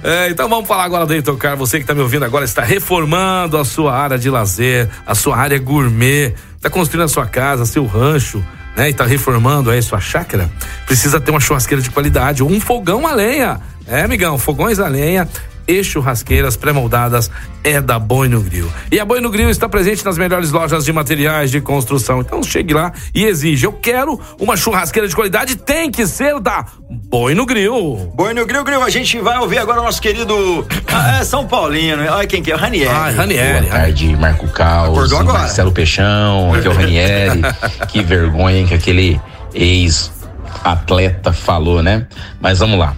[0.02, 1.68] É, então vamos falar agora do Heitor Carlos.
[1.68, 5.36] Você que está me ouvindo agora está reformando a sua área de lazer, a sua
[5.36, 8.42] área gourmet, está construindo a sua casa, seu rancho,
[8.78, 8.86] né?
[8.86, 10.48] E está reformando aí sua chácara.
[10.86, 13.60] Precisa ter uma churrasqueira de qualidade ou um fogão a lenha.
[13.88, 15.28] É, amigão, fogões a lenha
[15.68, 17.30] e churrasqueiras pré-moldadas
[17.62, 18.72] é da Boi no Grill.
[18.90, 22.20] E a Boi no Grill está presente nas melhores lojas de materiais de construção.
[22.20, 23.66] Então chegue lá e exige.
[23.66, 28.10] Eu quero uma churrasqueira de qualidade, tem que ser da Boi no Grill.
[28.14, 31.46] Boi no Grill Grill, a gente vai ouvir agora o nosso querido ah, é São
[31.46, 31.98] Paulino.
[31.98, 32.10] né?
[32.10, 32.88] Olha quem que é, o Ranieri.
[32.88, 33.66] Ah, Ranieri.
[33.66, 35.12] Boa tarde, Marco Caos.
[35.12, 37.42] Marcelo Peixão, aqui é o Ranieri.
[37.88, 39.20] que vergonha que aquele
[39.54, 42.06] ex-atleta falou, né?
[42.40, 42.96] Mas vamos lá.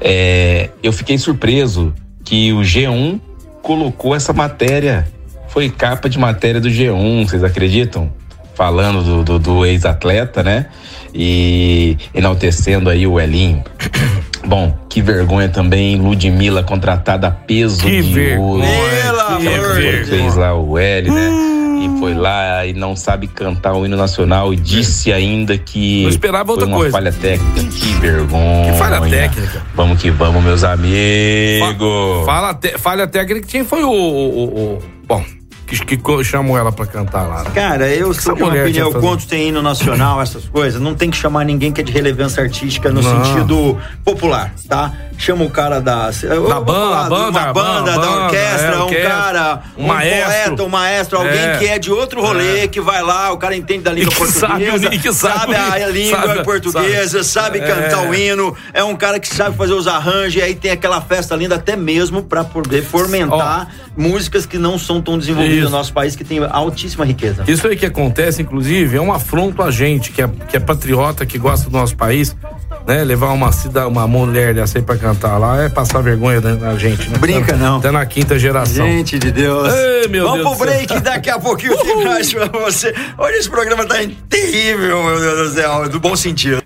[0.00, 1.92] É, eu fiquei surpreso
[2.24, 3.20] que o G1
[3.62, 5.08] colocou essa matéria.
[5.48, 8.10] Foi capa de matéria do G1, vocês acreditam?
[8.54, 10.66] Falando do, do- do ex-atleta, né?
[11.14, 13.62] E enaltecendo aí o Elinho.
[14.44, 19.36] Bom, que vergonha também, Ludmilla contratada a peso Que de vergonha, ouro.
[19.36, 20.04] que vergonha.
[20.06, 21.30] fez lá o L, né?
[21.80, 26.08] E foi lá e não sabe cantar o hino nacional e disse ainda que Eu
[26.10, 26.92] esperava foi outra uma coisa.
[26.92, 27.60] falha técnica.
[27.70, 28.72] Que vergonha.
[28.72, 29.62] Que falha técnica?
[29.74, 32.24] Vamos que vamos, meus amigos.
[32.26, 33.90] Fala, te, falha técnica quem foi o.
[33.90, 35.24] o- o- bom,
[35.66, 37.44] que, que chamou ela pra cantar lá.
[37.44, 37.50] né?
[37.54, 41.10] Cara, eu sou de uma opinião, tinha quanto tem hino nacional, essas coisas, não tem
[41.10, 43.24] que chamar ninguém que é de relevância artística no Não.
[43.24, 44.92] sentido popular, tá?
[45.20, 46.10] Chama o cara da...
[46.10, 50.46] Da banda, banda, uma banda, banda, da orquestra, é, um orquestra, cara, um um, maestro.
[50.46, 51.56] poeta, um maestro, alguém É.
[51.58, 54.64] que é de outro rolê, que vai lá, o cara entende da língua que sabe
[54.64, 57.62] portuguesa, o- e que sabe- a língua sabe- portuguesa, sabe, É.
[57.66, 61.00] cantar o hino, é um cara que sabe fazer os arranjos, e aí tem aquela
[61.00, 65.64] festa linda até mesmo pra poder fomentar músicas que não são tão desenvolvidas Isso.
[65.70, 67.42] no nosso país, que tem altíssima riqueza.
[67.48, 71.26] Isso aí que acontece, inclusive, é um afronto a gente, que é, que é patriota,
[71.26, 72.36] que gosta do nosso país,
[72.88, 73.04] né?
[73.04, 73.50] Levar uma,
[73.86, 77.18] uma mulher dessa aí pra cantar lá é passar vergonha da, da gente, né?
[77.18, 77.76] Brinca, Até- não.
[77.78, 78.86] Até na quinta geração.
[78.86, 79.72] Gente de Deus.
[79.72, 80.86] Ei, meu Vamos Deus pro do céu.
[80.86, 82.94] break, daqui a pouquinho tem mais pra você.
[83.18, 83.96] Hoje esse programa tá
[84.28, 86.62] terrível, meu Deus do céu, do bom sentido.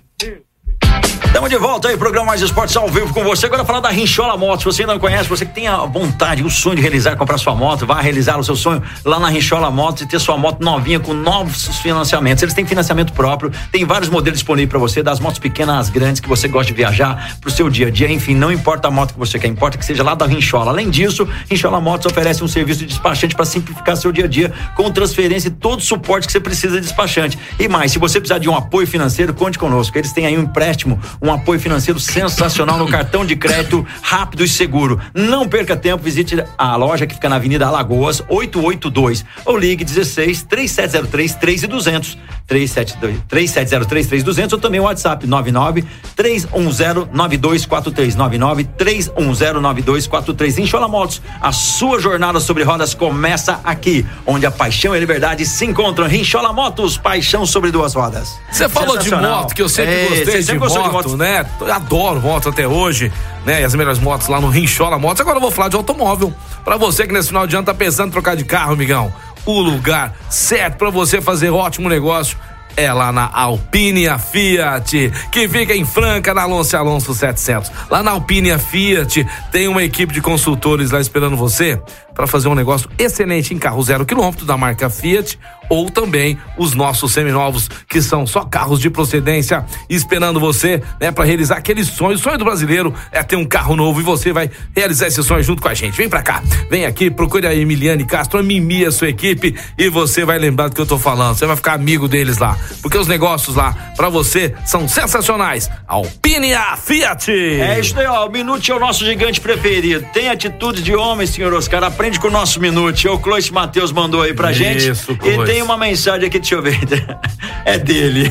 [1.43, 3.47] Estamos de volta aí, programa Mais Esportes ao vivo com você.
[3.47, 4.59] Agora falar da Rinchola Motos.
[4.61, 7.53] Se você não conhece, você que tem a vontade, o sonho de realizar, comprar sua
[7.53, 11.01] moto, vá realizar o seu sonho lá na Rinchola Motos e ter sua moto novinha
[11.01, 12.41] com novos financiamentos.
[12.41, 16.21] Eles têm financiamento próprio, tem vários modelos disponíveis para você, das motos pequenas às grandes
[16.21, 18.09] que você gosta de viajar pro seu dia a dia.
[18.09, 20.71] Enfim, não importa a moto que você quer, importa que seja lá da Rinchola.
[20.71, 24.53] Além disso, Rinchola Motos oferece um serviço de despachante para simplificar seu dia a dia,
[24.77, 27.37] com transferência e todo o suporte que você precisa de despachante.
[27.59, 29.97] E mais, se você precisar de um apoio financeiro, conte conosco.
[29.97, 34.47] Eles têm aí um empréstimo, um apoio financeiro sensacional no cartão de crédito rápido e
[34.47, 34.99] seguro.
[35.13, 40.43] Não perca tempo, visite a loja que fica na Avenida Alagoas, 882, ou ligue 16
[40.43, 42.17] 3703 3200.
[42.45, 51.21] 372 3703 3200 ou também o WhatsApp 99 310 9243 99 310 9243 Enxola Motos,
[51.39, 56.05] a sua jornada sobre rodas começa aqui, onde a paixão e a liberdade se encontram.
[56.05, 58.37] Rinchola Motos, paixão sobre duas rodas.
[58.51, 61.13] Você falou de moto, que eu sempre É, gostei de, sempre moto, gostou de motos.
[61.15, 61.22] né?
[61.59, 63.11] Eu adoro moto até hoje,
[63.45, 63.61] né?
[63.61, 65.21] E as melhores motos lá no Rinchola Motos.
[65.21, 66.33] Agora eu vou falar de automóvel.
[66.63, 69.13] Pra você que nesse final de ano tá pensando em trocar de carro, amigão.
[69.45, 72.37] O lugar certo pra você fazer ótimo negócio
[72.75, 77.71] é lá na Alpine Fiat, que fica em Franca, na Alonso Alonso 700.
[77.89, 81.79] Lá na Alpine Fiat tem uma equipe de consultores lá esperando você
[82.13, 85.37] para fazer um negócio excelente em carro zero quilômetro da marca Fiat
[85.69, 91.23] ou também os nossos seminovos que são só carros de procedência esperando você, né, para
[91.25, 92.15] realizar aquele sonho.
[92.15, 95.41] O sonho do brasileiro é ter um carro novo e você vai realizar esse sonho
[95.41, 95.95] junto com a gente.
[95.95, 99.89] Vem pra cá, vem aqui, procure a Emiliane Castro, a Mimi, a sua equipe e
[99.89, 101.37] você vai lembrar do que eu tô falando.
[101.37, 105.69] Você vai ficar amigo deles lá, porque os negócios lá para você são sensacionais.
[105.87, 106.53] Alpine
[106.83, 107.31] Fiat.
[107.31, 108.27] É isso aí, ó.
[108.27, 110.05] O Minute é o nosso gigante preferido.
[110.13, 111.83] Tem atitude de homem, senhor Oscar.
[112.19, 113.07] Com o nosso Minute.
[113.07, 114.89] O Clois Matheus mandou aí pra gente.
[114.89, 115.49] Isso, E Clois.
[115.49, 116.79] tem uma mensagem aqui, deixa eu ver.
[117.65, 118.29] É dele.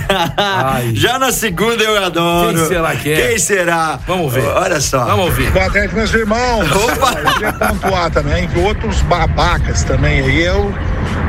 [0.93, 2.55] Já na segunda eu adoro.
[2.55, 3.29] Quem será que é?
[3.29, 3.99] Quem será?
[4.07, 4.45] Vamos ver.
[4.45, 5.07] Olha só.
[5.07, 5.51] Vamos ouvir.
[5.51, 6.71] Boa tarde, meus irmãos.
[6.71, 7.19] Opa!
[7.19, 10.75] Eu queria pontuar também que outros babacas também aí, eu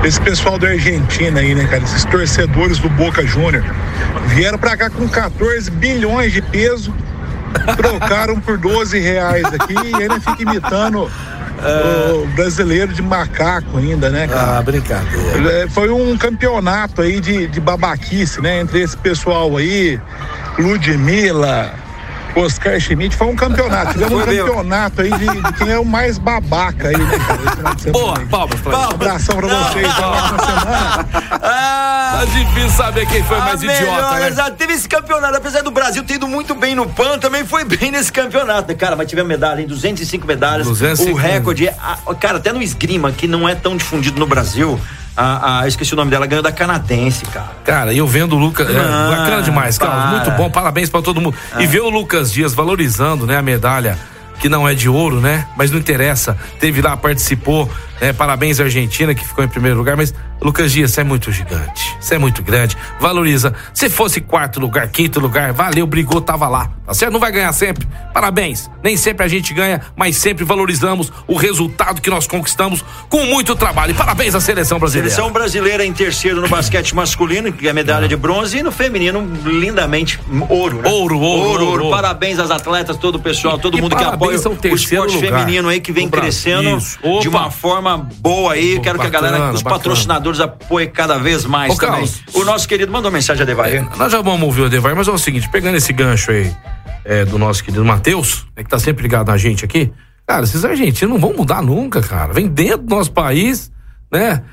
[0.03, 1.81] esse pessoal da Argentina aí, né, cara?
[1.81, 3.63] Esses torcedores do Boca Júnior
[4.27, 6.93] vieram pra cá com 14 bilhões de peso,
[7.75, 11.09] trocaram por 12 reais aqui e ainda fica imitando
[12.23, 14.57] o brasileiro de macaco ainda, né, cara?
[14.57, 15.51] Ah, brincadeira.
[15.63, 18.59] É, Foi um campeonato aí de, de babaquice, né?
[18.59, 19.99] Entre esse pessoal aí,
[20.57, 21.73] Ludmilla,
[22.35, 23.93] Oscar Schmidt, foi um campeonato.
[23.93, 27.41] Tivemos um campeonato aí de, de quem é o mais babaca aí, né, cara?
[27.45, 31.03] esse final de semana Boa, palmas pra Um abração pra vocês, até a próxima semana.
[31.39, 34.27] Tá difícil saber quem foi mais A melhor, idiota, né?
[34.27, 34.51] exato.
[34.51, 37.91] Teve esse campeonato, apesar do Brasil ter ido muito bem no PAN, também foi bem
[37.91, 38.67] nesse campeonato.
[38.67, 40.67] né, Cara, mas tivemos medalha em 205 medalhas.
[40.67, 41.11] 205.
[41.11, 41.75] O recorde, é-
[42.19, 44.79] cara, até no esgrima, que não é tão difundido no Brasil,
[45.15, 47.51] a, a- eu esqueci o nome dela, ganhou da canadense, cara.
[47.63, 48.67] Cara, eu vendo o Lucas.
[48.69, 50.07] É, Ah, bacana demais, para.
[50.07, 51.35] Muito bom, parabéns pra todo mundo.
[51.53, 51.61] Ah.
[51.61, 53.97] E ver o Lucas Dias valorizando, né, a medalha.
[54.39, 55.47] Que não é de ouro, né?
[55.55, 56.35] Mas não interessa.
[56.59, 57.69] Teve lá, participou.
[58.03, 58.11] Né?
[58.11, 59.95] Parabéns, Argentina, que ficou em primeiro lugar.
[59.95, 61.95] Mas, Lucas Dias, você é muito gigante.
[62.01, 62.75] Você é muito grande.
[62.99, 63.53] Valoriza.
[63.73, 66.69] Se fosse quarto lugar, quinto lugar, valeu, brigou, tava lá.
[66.85, 67.13] Tá certo?
[67.13, 67.87] Não vai ganhar sempre.
[68.13, 68.69] Parabéns.
[68.83, 73.55] Nem sempre a gente ganha, mas sempre valorizamos o resultado que nós conquistamos com muito
[73.55, 73.91] trabalho.
[73.91, 75.09] E parabéns à seleção brasileira.
[75.09, 79.25] Seleção brasileira em terceiro no basquete masculino, que é medalha de bronze, e no feminino,
[79.45, 80.89] lindamente, ouro, né?
[80.89, 81.89] Ouro, ouro, ouro.
[81.89, 85.15] Parabéns às atletas, todo o pessoal, todo E mundo que parabéns apoia ao o esporte
[85.15, 86.99] lugar feminino aí, que vem crescendo Isso.
[87.21, 88.79] De uma forma boa aí.
[88.79, 89.81] Quero que a Bacana, galera, os bacana.
[89.81, 91.91] patrocinadores apoiem cada vez mais Ô, também.
[91.91, 92.21] Carlos.
[92.33, 93.87] O nosso querido mandou mensagem a Devair.
[93.97, 96.51] Nós já vamos ouvir o Devar, mas é o seguinte, pegando esse gancho aí
[97.05, 99.91] é, do nosso querido Matheus, né, que tá sempre ligado na gente aqui,
[100.25, 102.33] cara, esses argentinos não vão mudar nunca, cara.
[102.33, 103.71] Vem dentro do nosso país,
[104.11, 104.43] né?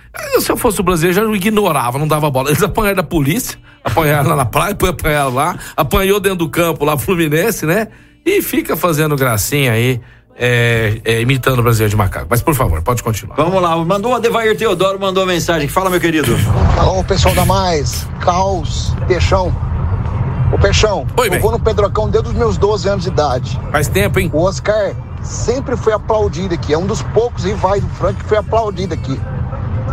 [0.41, 2.51] Se eu fosse o brasileiro, já não ignorava, não dava bola.
[2.51, 6.85] Eles apanharam da polícia, apanharam lá na praia, depois apanharam lá, apanhou dentro do campo
[6.85, 7.89] lá, Fluminense, né?
[8.25, 10.01] E fica fazendo gracinha aí,
[10.37, 12.27] é, é, imitando o brasileiro de macaco.
[12.29, 13.37] Mas, por favor, pode continuar.
[13.37, 15.69] Vamos lá, mandou a Devair Teodoro, mandou a mensagem.
[15.69, 16.35] Fala, meu querido.
[16.79, 19.55] Alô, pessoal da Mais, Caos, Peixão.
[20.53, 23.61] Ô Peixão, eu vou no Pedrocão desde os meus 12 anos de idade.
[23.71, 24.31] Faz tempo, hein?
[24.33, 26.73] O Oscar sempre foi aplaudido aqui.
[26.73, 29.21] É um dos poucos rivais do Frank que foi aplaudido aqui.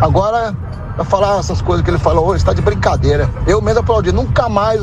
[0.00, 0.56] Agora,
[0.96, 3.30] vai falar essas coisas que ele falou hoje, está de brincadeira.
[3.46, 4.10] Eu mesmo aplaudi.
[4.10, 4.80] Nunca mais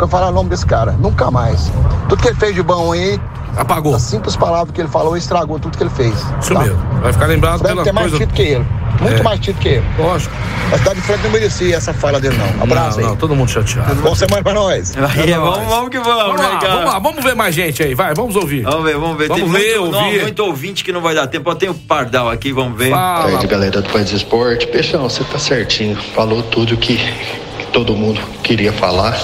[0.00, 0.92] vou falar o nome desse cara.
[0.92, 1.70] Nunca mais.
[2.08, 3.20] Tudo que ele fez de bom aí.
[3.56, 3.94] Apagou.
[3.94, 6.14] As simples palavras que ele falou estragou tudo que ele fez.
[6.40, 6.60] Isso tá?
[6.60, 6.78] mesmo.
[7.00, 8.26] Vai ficar lembrado Deve pela ter mais coisa...
[8.26, 8.66] título que ele.
[9.00, 9.22] Muito É.
[9.22, 9.84] mais título que ele.
[9.98, 10.34] Lógico.
[10.72, 12.62] A cidade de Franca não merecia essa fala dele, não.
[12.64, 13.10] Abraço não, aí.
[13.10, 13.94] não, todo mundo chateado.
[13.96, 14.92] Boa semana pra nós.
[14.96, 16.72] Aí, vamos, vamos que vamos, Vamos né, lá, cara?
[16.74, 18.62] vamos lá, vamos ver mais gente aí, vai, vamos ouvir.
[18.64, 19.28] Vamos ver, vamos ver.
[19.28, 20.22] Vamos Tem ler, muito, não, ouvir.
[20.22, 21.54] muito ouvinte que não vai dar tempo.
[21.54, 22.90] Tem o Pardal aqui, vamos ver.
[22.90, 24.66] Boa tarde, galera do País Esporte.
[24.66, 25.96] Peixão, você tá certinho.
[26.14, 29.16] Falou tudo que, que todo mundo queria falar.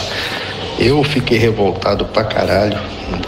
[0.85, 2.77] Eu fiquei revoltado pra caralho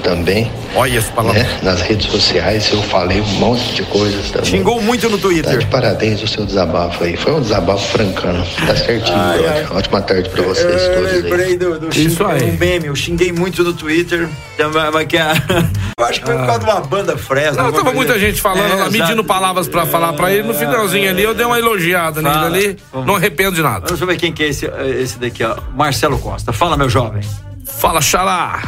[0.03, 0.51] também.
[0.75, 1.43] Olha esse palavra.
[1.43, 1.59] Né?
[1.63, 4.51] Nas redes sociais eu falei um monte de coisas também.
[4.51, 5.53] Xingou muito no Twitter.
[5.53, 7.17] Tá de parabéns o seu desabafo aí.
[7.17, 8.45] Foi um desabafo francano.
[8.67, 9.77] Tá certinho, Ai, brother.
[9.77, 11.21] Ótima tarde pra vocês Eu todos aí.
[11.23, 12.43] lembrei do, do Isso aí.
[12.51, 14.29] um meme, eu xinguei muito no Twitter.
[14.59, 14.65] A-
[15.99, 17.63] Eu acho que foi por causa de uma banda Fresno.
[17.63, 18.21] Não, tava muita assim.
[18.23, 19.25] gente falando, É, lá, medindo exato.
[19.25, 20.43] palavras pra falar pra ele.
[20.47, 22.77] No finalzinho ali, eu dei uma elogiada nele ali.
[23.07, 23.87] Não arrependo de nada.
[23.87, 24.67] Vamos ver quem que é esse,
[25.01, 25.57] esse daqui, ó.
[25.75, 26.53] Marcelo Costa.
[26.53, 27.23] Fala, meu jovem.
[27.65, 28.63] Fala, Xará.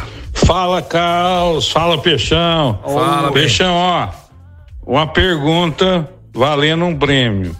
[0.45, 1.69] Fala, Carlos.
[1.69, 2.79] Fala, Peixão.
[2.83, 4.09] Fala, Peixão, ó.
[4.85, 7.55] Uma pergunta valendo um prêmio.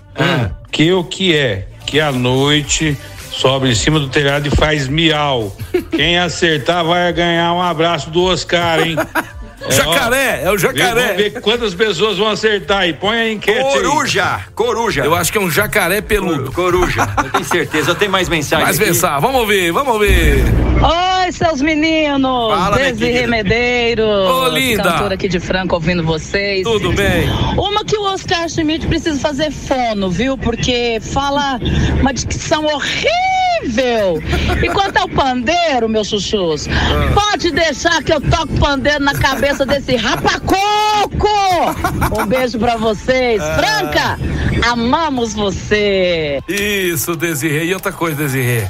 [0.71, 1.67] Que o que é?
[1.85, 2.97] Que à noite
[3.31, 5.55] sobe em cima do telhado e faz miau.
[5.91, 8.95] Quem acertar vai ganhar um abraço do Oscar, hein?
[9.69, 11.01] Jacaré, é o jacaré.
[11.07, 12.93] Vamos ver quantas pessoas vão acertar aí.
[12.93, 13.63] Põe a enquete aí.
[13.63, 15.03] Coruja, coruja.
[15.03, 16.51] Eu acho que é um jacaré peludo.
[16.51, 17.91] Coruja, eu tenho certeza.
[17.91, 18.65] Eu tenho mais mensagem.
[18.67, 18.77] Aqui.
[18.79, 20.43] pensar, vamos ouvir, vamos ouvir.
[20.77, 22.53] Oi, seus meninos!
[22.53, 23.27] Fala, Desirê.
[23.27, 24.05] Medeiros.
[24.05, 24.83] Ô, linda.
[24.83, 26.63] Cantora aqui de Franca ouvindo vocês.
[26.63, 27.27] Tudo bem?
[27.57, 30.37] Uma que o Oscar Schmidt precisa fazer fono, viu?
[30.37, 31.59] Porque fala
[31.99, 33.46] uma dicção horrível.
[34.63, 37.11] E quanto ao pandeiro, meus chuchus, Ah.
[37.13, 41.27] pode deixar que eu toco pandeiro na cabeça desse rapacoco!
[42.19, 43.41] Um beijo pra vocês.
[43.41, 43.57] Ah.
[43.57, 44.19] Franca,
[44.69, 46.41] amamos você!
[46.47, 47.65] Isso, Desirê.
[47.65, 48.67] E outra coisa, Desirê.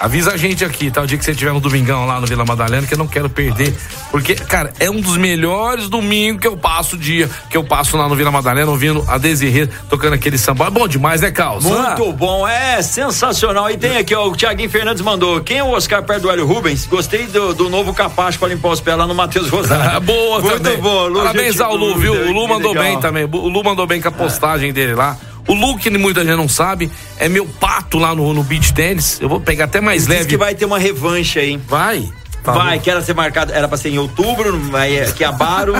[0.00, 1.02] Avisa a gente aqui, tá?
[1.02, 3.28] O dia que você estiver no domingão lá no Vila Madalena, que eu não quero
[3.28, 3.76] perder.
[4.10, 7.98] Porque, cara, é um dos melhores domingos que eu passo o dia, que eu passo
[7.98, 10.68] lá no Vila Madalena, ouvindo a Desirê tocando aquele samba.
[10.68, 11.64] É bom demais, né, Carlos?
[11.64, 13.70] Muito bom, é sensacional.
[13.70, 15.42] E tem aqui, ó, o Tiaguinho Fernandes mandou.
[15.42, 16.86] Quem é o Oscar perto do Hélio Rubens?
[16.86, 20.00] Gostei do, do novo capacho pra limpar os pés lá no Matheus Rosário.
[20.00, 20.78] Boa Muito também.
[20.78, 21.18] bom, Lu.
[21.18, 22.14] Parabéns gente ao Lu, viu?
[22.14, 22.84] O Lu mandou legal.
[22.84, 23.24] bem também.
[23.24, 25.18] O Lu mandou bem com a postagem dele lá.
[25.48, 29.20] O Lu, que muita gente não sabe, é meu pato lá no, no beach tênis.
[29.20, 30.28] Eu vou pegar até mais Diz leve.
[30.28, 31.56] que vai ter uma revanche aí.
[31.56, 32.08] Vai?
[32.42, 35.74] Vai, que era ser marcado, era pra ser em outubro, aí é que abaro,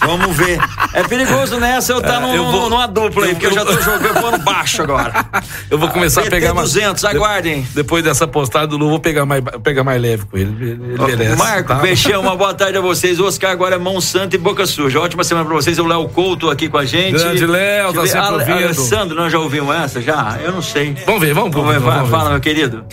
[0.00, 0.58] vamos ver.
[0.92, 3.64] É perigoso nessa eu estar tá É, eu vou- numa dupla aí, porque eu já
[3.64, 5.12] tô jogando voando baixo agora.
[5.70, 6.72] Eu vou começar a PT pegar mais.
[6.72, 7.66] 200, aguardem.
[7.74, 10.54] Depois dessa postagem do Lu, vou pegar mais, pegar mais leve com ele.
[10.72, 11.36] Ele merece.
[11.36, 11.76] Marco, tá?
[11.76, 13.18] Peixão, uma boa tarde a vocês.
[13.18, 15.00] O Oscar agora é mão santa e boca suja.
[15.00, 15.78] Ótima semana pra vocês.
[15.78, 17.18] O Léo Couto aqui com a gente.
[17.18, 18.58] Grande Léo, tá eu sempre Ale- ouvindo.
[18.64, 20.00] Alessandro, nós já ouvimos essa?
[20.00, 20.38] Já?
[20.44, 20.96] Eu não sei.
[21.06, 22.30] Vamos ver, vamos, Vamos ver, vamos, vamos fala, ver.
[22.32, 22.84] meu querido.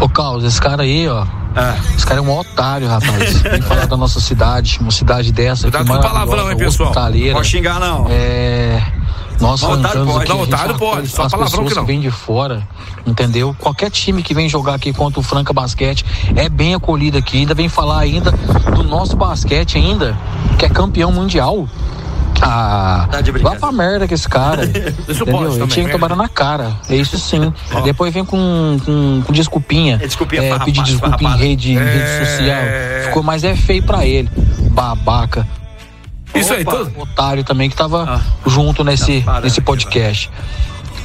[0.00, 1.26] Ô, Carlos, esse cara aí, ó.
[1.54, 1.76] Ah.
[1.96, 3.42] Esse cara é um otário, rapaz.
[3.42, 5.62] Vem falar da nossa cidade, uma cidade dessa.
[5.62, 6.88] Cuidado que com palavrão, hein, pessoal?
[6.90, 7.34] hospitaleira.
[7.34, 8.06] Pode xingar, não.
[8.08, 8.82] É.
[9.40, 10.18] Nós Não, otário pode.
[10.18, 11.86] aqui, Não, otário pode, só as palavrão que não.
[11.86, 12.62] vêm de fora,
[13.06, 13.56] entendeu?
[13.58, 16.04] Qualquer time que vem jogar aqui contra o Franca Basquete
[16.36, 17.38] é bem acolhido aqui.
[17.38, 18.32] Ainda vem falar ainda
[18.74, 20.14] do nosso basquete ainda,
[20.58, 21.66] que é campeão mundial.
[22.42, 24.64] Ah, Tá vá pra merda com esse cara.
[25.08, 25.26] Isso entendeu?
[25.26, 25.98] pode também, tinha que né?
[25.98, 26.72] tomar na cara.
[26.88, 27.52] É isso sim.
[27.84, 29.96] Depois vem com, com, com desculpinha.
[30.00, 31.84] É desculpinha é, pedir desculpa em rede, em É.
[31.84, 32.62] rede social.
[33.08, 34.30] Ficou mais é feio pra ele.
[34.70, 35.46] Babaca.
[36.34, 36.76] Isso aí, Opa.
[36.76, 36.92] tudo.
[37.00, 38.20] Otário também que tava Ah.
[38.48, 40.30] junto nesse, nesse podcast.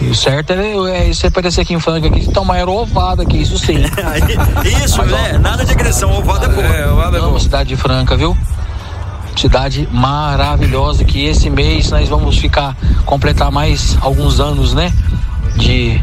[0.01, 3.41] E o certo é, é você aparecer aqui em Franca aqui e tomar aerovada aqui,
[3.41, 3.77] isso sim.
[4.85, 5.37] Isso, né?
[5.39, 6.11] Nada de agressão.
[6.17, 6.67] Ovada é boa.
[6.67, 7.27] É, o Adam é bom.
[7.29, 8.37] Amo cidade de Franca, viu?
[9.35, 12.75] Cidade maravilhosa que esse mês nós vamos ficar
[13.05, 14.91] completar mais alguns anos, né?
[15.57, 16.01] De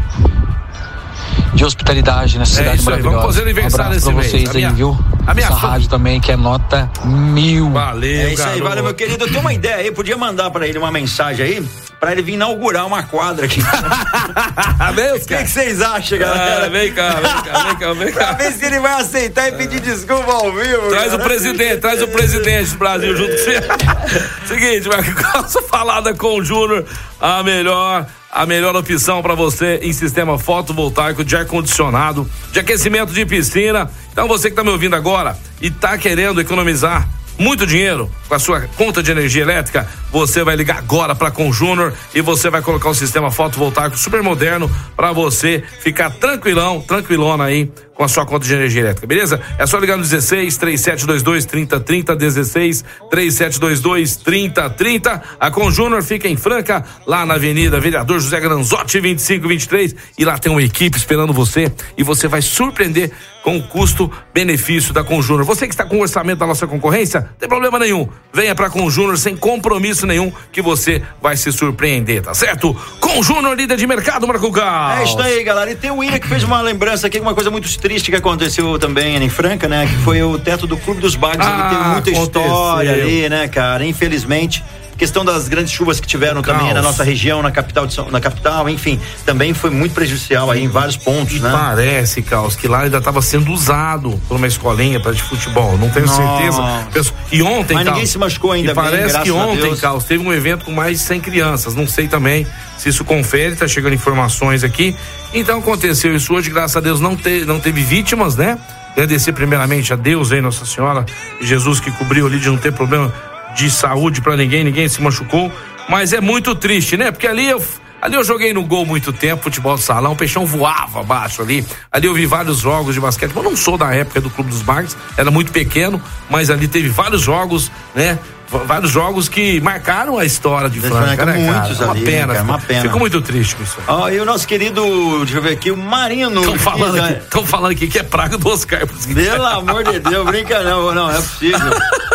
[1.54, 3.16] de hospitalidade nessa É cidade isso aí, maravilhosa.
[3.20, 4.46] vamos fazer aniversário um abraço pra esse mês.
[4.46, 4.98] vocês A aí, viu?
[5.26, 7.70] A minha Essa rádio também que é nota mil.
[7.70, 8.64] Valeu, É isso aí, garoto.
[8.64, 9.24] valeu, meu querido.
[9.24, 11.68] Eu tenho uma ideia aí, podia mandar pra ele uma mensagem aí,
[12.00, 13.60] pra ele vir inaugurar uma quadra aqui.
[14.94, 16.66] Vem, O que, que vocês acham, galera?
[16.66, 18.32] Ah, vem cá, vem cá, vem cá, vem Pra cá.
[18.32, 20.88] ver se ele vai aceitar e pedir desculpa ao vivo.
[20.88, 21.28] Traz o cara.
[21.28, 23.60] presidente, traz o presidente do Brasil junto com você.
[24.46, 26.84] Seguinte, Marco Carlos, falada com o Júnior,
[27.20, 33.26] a melhor, a melhor opção para você em sistema fotovoltaico de ar-condicionado, de aquecimento de
[33.26, 33.90] piscina.
[34.10, 37.06] Então você que tá me ouvindo agora e tá querendo economizar
[37.38, 41.52] muito dinheiro com a sua conta de energia elétrica, você vai ligar agora para com
[41.52, 47.44] Júnior e você vai colocar um sistema fotovoltaico super moderno para você ficar tranquilão, tranquilona
[47.44, 49.40] aí com a sua conta de energia elétrica, beleza?
[49.58, 55.22] É só ligar no 16 3722 3030 16 3722 3030.
[55.38, 60.38] A Com Júnior fica em Franca, lá na Avenida Vereador José Granzotti 2523 e lá
[60.38, 63.10] tem uma equipe esperando você e você vai surpreender
[63.42, 65.44] com o custo-benefício da Com Júnior.
[65.44, 68.08] Você que está com o orçamento da nossa concorrência, não tem problema nenhum.
[68.32, 72.74] Venha para Com Júnior sem compromisso nenhum que você vai se surpreender, tá certo?
[73.00, 74.98] Com Júnior, líder de mercado, Marco Cal.
[74.98, 75.70] É isso aí, galera.
[75.70, 78.78] E tem o William que fez uma lembrança aqui, uma coisa muito triste que aconteceu
[78.78, 79.86] também em Franca, né?
[79.86, 81.44] Que foi o teto do Clube dos Bagos.
[81.44, 83.08] Ah, ali teve muita história aconteceu.
[83.08, 83.84] ali, né, cara?
[83.84, 84.62] Infelizmente.
[85.02, 86.74] Questão das grandes chuvas que tiveram também Caos.
[86.74, 90.68] na nossa região, na capital, São, na capital, enfim, também foi muito prejudicial aí em
[90.68, 91.50] vários pontos, né?
[91.50, 95.76] Parece, Caos, que lá ainda estava sendo usado por uma escolinha para de futebol.
[95.76, 96.22] Não tenho Nossa.
[96.22, 97.10] certeza.
[97.32, 99.74] E ontem, Mas Caos, ninguém se machucou ainda e bem, parece que ontem.
[99.74, 101.74] Caos, teve um evento com mais de 100 crianças.
[101.74, 102.46] Não sei também
[102.78, 104.94] se isso confere, tá chegando informações aqui.
[105.34, 108.56] Então aconteceu isso hoje, graças a Deus não, te, não teve vítimas, né?
[108.92, 111.04] Agradecer primeiramente a Deus aí, Nossa Senhora,
[111.40, 113.12] e Jesus que cobriu ali de não ter problema
[113.54, 115.50] de saúde para ninguém, ninguém se machucou.
[115.88, 117.10] Mas é muito triste, né?
[117.10, 117.62] Porque ali eu.
[118.00, 121.64] Ali eu joguei no gol muito tempo, futebol de salão, o peixão voava abaixo ali.
[121.90, 123.30] Ali eu vi vários jogos de basquete.
[123.34, 126.88] Eu não sou da época do Clube dos Bagres, era muito pequeno, mas ali teve
[126.88, 128.18] vários jogos, né?
[128.66, 131.58] Vários jogos que marcaram a história de Franca, Franca, né, cara?
[131.60, 132.44] muitos uma ali, né, pena, cara?
[132.44, 132.82] Uma fico- pena.
[132.82, 133.78] Fico muito triste com isso.
[133.88, 134.82] Ó, e o nosso querido,
[135.24, 136.40] deixa eu ver aqui, o Marino.
[136.40, 137.22] Estão falando, diz, aqui, né?
[137.30, 138.82] tão falando aqui que é praga do Oscar.
[138.86, 141.58] Pelo amor de Deus, brinca não, não, é possível.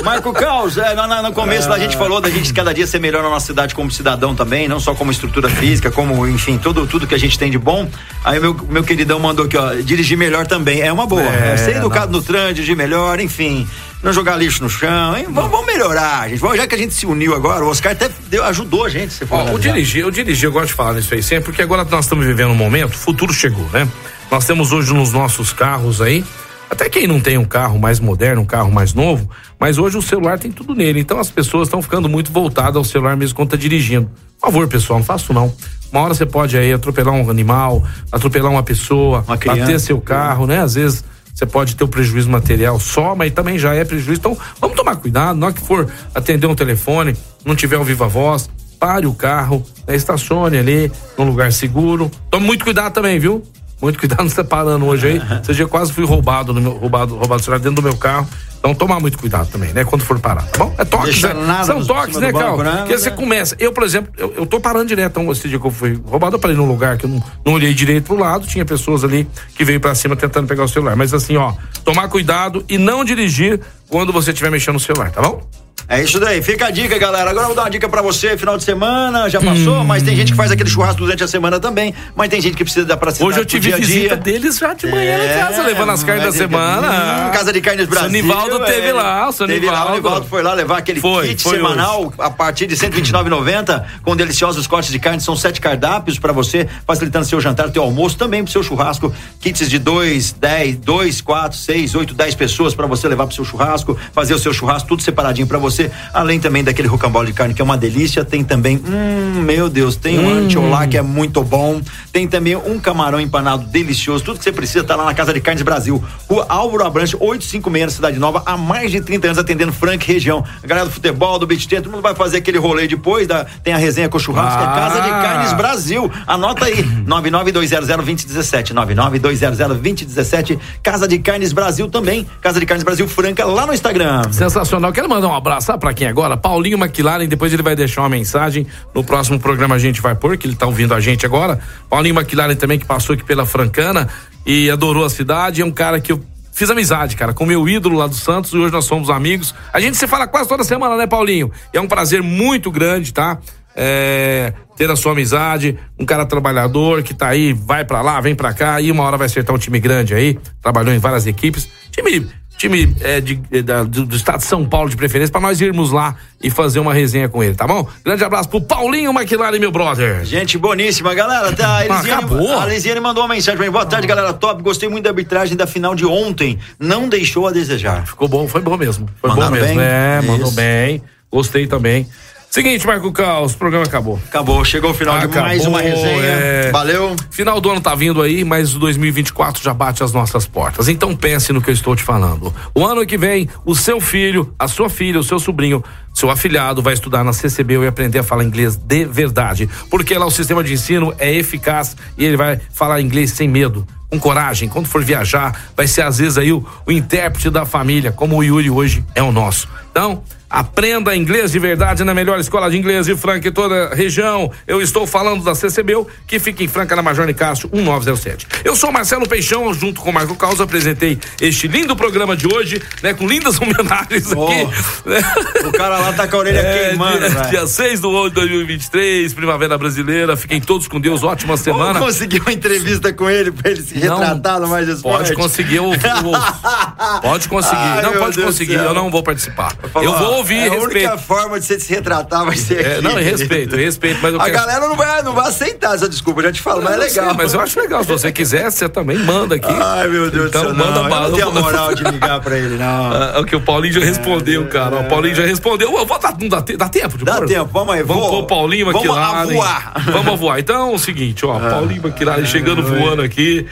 [0.04, 3.24] Marco Caos, é, no, no- começo a gente falou da gente cada dia ser melhor
[3.24, 7.08] na nossa cidade como cidadão também, não só como estrutura física, como, enfim, tudo, tudo
[7.08, 7.90] que a gente tem de bom.
[8.24, 11.22] Aí meu, meu queridão mandou aqui, ó, dirigir melhor também, é uma boa.
[11.24, 12.20] É, É, ser educado não.
[12.20, 13.68] no trânsito, dirigir melhor, enfim,
[14.04, 15.26] não jogar lixo no chão, hein?
[15.30, 16.40] Vamos, vamos melhorar, gente.
[16.40, 19.12] Vamos, já que a gente se uniu agora, o Oscar até deu- ajudou a gente,
[19.14, 19.60] se for Ó, analisar.
[19.74, 22.52] dirigir, eu dirigi, eu gosto de falar nisso aí sempre, porque agora nós estamos vivendo
[22.52, 23.88] um momento, o futuro chegou, né?
[24.32, 26.24] Nós temos hoje nos nossos carros aí,
[26.70, 29.30] até quem não tem um carro mais moderno, um carro mais novo,
[29.60, 31.00] mas hoje o celular tem tudo nele.
[31.00, 34.10] Então as pessoas estão ficando muito voltadas ao celular mesmo quando tá dirigindo.
[34.40, 35.54] Por favor, pessoal, não faça isso não.
[35.92, 37.82] Uma hora você pode aí atropelar um animal,
[38.12, 39.62] atropelar uma pessoa, criança.
[39.62, 40.60] bater seu carro, né?
[40.60, 41.04] Às vezes
[41.38, 44.20] você pode ter o prejuízo material só, mas também já é prejuízo.
[44.20, 45.38] Então, vamos tomar cuidado.
[45.38, 47.16] Na hora que for atender um telefone,
[47.46, 52.10] não tiver o viva voz, pare o carro, né, estacione ali num lugar seguro.
[52.32, 53.44] Tome muito cuidado também, viu?
[53.82, 55.22] Muito cuidado não separando hoje aí.
[55.42, 58.28] Esse dia quase fui roubado, no meu, roubado, roubado o celular dentro do meu carro.
[58.58, 59.86] Então tomar muito cuidado também, né?
[59.86, 60.74] Quando for parar, tá bom?
[60.78, 61.64] É toques, né?
[61.64, 62.64] São toques, né, banco, Cal?
[62.64, 62.78] né?
[62.80, 63.56] Porque você começa.
[63.60, 65.12] Eu, por exemplo, eu, eu tô parando direto.
[65.12, 67.54] Então, esse dia que eu fui roubado, eu parei num lugar que eu não, não
[67.54, 68.48] olhei direito pro lado.
[68.48, 70.96] Tinha pessoas ali que veio pra cima tentando pegar o celular.
[70.96, 71.54] Mas assim, ó,
[71.86, 75.48] tomar cuidado e não dirigir quando você estiver mexendo no celular, tá bom?
[75.90, 77.30] É isso daí, fica a dica, galera.
[77.30, 80.18] Agora eu vou dar uma dica pra você, final de semana, já passou, mas tem
[80.18, 82.98] gente que faz aquele churrasco durante a semana também, mas tem gente que precisa da
[82.98, 84.18] praticidade Hoje eu tive dia visita dia.
[84.18, 87.28] deles já de manhã É, em casa, levando as carnes da mas- semana.
[87.28, 88.10] Hum, Casa de Carnes Brasil.
[88.10, 88.94] Seu Nivaldo teve é.
[88.94, 90.28] lá, o seu Teve lá, o Nivaldo.
[90.28, 94.68] Foi lá levar aquele Foi, kit foi semanal a partir de R$ 129,90 com deliciosos
[94.68, 95.22] cortes de carne.
[95.22, 99.14] São sete cardápios pra você, facilitando seu jantar, teu almoço, também pro seu churrasco.
[99.40, 103.46] Kits de dois, dez, dois, quatro, seis, oito, dez pessoas pra você levar pro seu
[103.46, 105.67] churrasco, fazer o seu churrasco, tudo separadinho pra você.
[106.14, 108.24] Além também daquele rocambole de carne que é uma delícia.
[108.24, 111.82] Tem também, hum, meu Deus, tem um antiolá que é muito bom.
[112.12, 114.24] Tem também um camarão empanado delicioso.
[114.24, 116.04] Tudo que você precisa tá lá na Casa de Carnes Brasil.
[116.30, 120.44] Rua Álvaro Abranche, 856 na Cidade Nova, há mais de 30 anos atendendo Frank região.
[120.64, 123.74] A galera do futebol, do beach todo mundo vai fazer aquele rolê depois, da, tem
[123.74, 124.64] a resenha com o churrasco, Ah.
[124.64, 126.12] é Casa de Carnes Brasil.
[126.26, 133.66] Anota aí, 992002017, 992002017, Casa de Carnes Brasil também, Casa de Carnes Brasil Franca, lá
[133.66, 134.22] no Instagram.
[134.32, 134.92] Sensacional.
[134.92, 136.38] Quero mandar um abraço, sabe pra quem agora?
[136.38, 138.66] Paulinho McLaren, depois ele vai deixar uma mensagem.
[138.94, 141.60] No próximo programa a gente vai pôr, que ele tá ouvindo a gente agora.
[141.90, 144.08] Paulinho McLaren também, que passou aqui pela Francana
[144.46, 145.62] e adorou a cidade.
[145.62, 148.58] É um cara que eu fiz amizade, cara, com meu ídolo lá do Santos e
[148.58, 149.54] hoje nós somos amigos.
[149.72, 151.52] A gente se fala quase toda semana, né, Paulinho?
[151.72, 153.38] E é um prazer muito grande, tá?
[153.76, 158.34] É, ter a sua amizade, um cara trabalhador que tá aí, vai pra lá, vem
[158.34, 161.70] pra cá, e uma hora vai acertar um time grande aí, trabalhou em várias equipes.
[161.92, 162.28] Time
[162.58, 165.62] time é, de- é, da- do, do estado de São Paulo de preferência, pra nós
[165.62, 167.88] irmos lá e fazer uma resenha com ele, tá bom?
[168.04, 170.26] Grande abraço pro Paulinho McLaren, meu brother.
[170.26, 171.52] Gente boníssima, galera.
[171.54, 172.60] Tá, a, Ah, Elisiane, acabou.
[172.60, 173.72] a Elisiane mandou uma mensagem pra mim.
[173.72, 174.34] Boa tarde, galera.
[174.34, 174.62] Top.
[174.64, 176.58] Gostei muito da arbitragem da final de ontem.
[176.80, 178.06] Não deixou a desejar.
[178.08, 179.08] Ficou bom, foi bom mesmo.
[179.22, 179.76] Foi Mandaram bom mesmo.
[179.76, 179.86] bem?
[179.86, 180.56] É, mandou Isso.
[180.56, 181.02] bem.
[181.32, 182.08] Gostei também.
[182.50, 184.20] Seguinte, Marco Caos, o programa acabou.
[184.30, 186.24] Acabou, chegou o final de mais uma resenha.
[186.24, 186.72] é.
[186.72, 187.16] Valeu.
[187.30, 190.88] Final do ano tá vindo aí, mas o 2024 já bate as nossas portas.
[190.88, 192.52] Então pense no que eu estou te falando.
[192.74, 195.84] O ano que vem, o seu filho, a sua filha, o seu sobrinho,
[196.14, 199.70] seu afilhado vai estudar na CCB e aprender a falar inglês de verdade.
[199.90, 203.86] Porque lá o sistema de ensino é eficaz e ele vai falar inglês sem medo.
[204.10, 208.12] Com coragem, quando for viajar, vai ser às vezes aí o, o intérprete da família,
[208.12, 209.68] como o Yuri hoje é o nosso.
[209.92, 213.96] Então, Aprenda inglês de verdade na melhor escola de inglês de Franca em toda a
[213.96, 214.50] região.
[214.66, 218.48] Eu estou falando da CCBU, que fica em Franca, na Major Nicásio, 1907.
[218.64, 222.82] Eu sou Marcelo Peixão, junto com o Marco Caos, apresentei este lindo programa de hoje,
[223.04, 223.14] né?
[223.14, 225.10] Com lindas homenagens aqui.
[225.10, 225.20] né?
[225.68, 228.40] O cara lá tá com a orelha É, queimando, dia, dia 6 do 8 de
[228.40, 230.38] 2023, Primavera Brasileira.
[230.38, 231.94] Fiquem todos com Deus, ótima semana.
[232.00, 235.18] Vamos conseguir uma entrevista com ele pra ele se Não, retratar no Mais Esporte?
[235.18, 236.00] Pode conseguir, eu, eu-
[237.22, 237.76] pode conseguir.
[237.78, 239.76] Ai, não, pode Deus conseguir, eu não vou participar.
[239.96, 240.86] Eu vou ouvir, é A respeito.
[240.92, 243.02] única forma de você se retratar vai ser É, aqui.
[243.04, 246.42] não, eu respeito, respeito, mas A quero- galera não vai, não vai aceitar essa desculpa,
[246.42, 247.26] já te falo, mas é legal.
[247.28, 248.04] sei, mas eu acho legal.
[248.04, 249.68] Se você quiser, você também manda aqui.
[249.72, 251.30] Ai, meu Deus então, do céu, manda não, eu bala.
[251.30, 252.88] não tenho a moral de ligar pra ele, não.
[253.18, 255.00] Ah, É o que o Paulinho já respondeu, cara.
[255.02, 255.90] O Paulinho já respondeu.
[255.98, 258.40] Eu vou não dá, te- dá tempo de Dá tempo, vamos aí, Vamos vou- pôr
[258.44, 259.38] o Paulinho vamos McLaren.
[259.42, 259.94] a voar.
[260.12, 260.60] Vamos a voar.
[260.60, 261.58] Então é o seguinte, ó.
[261.60, 263.66] Paulinho McLaren chegando voando aqui.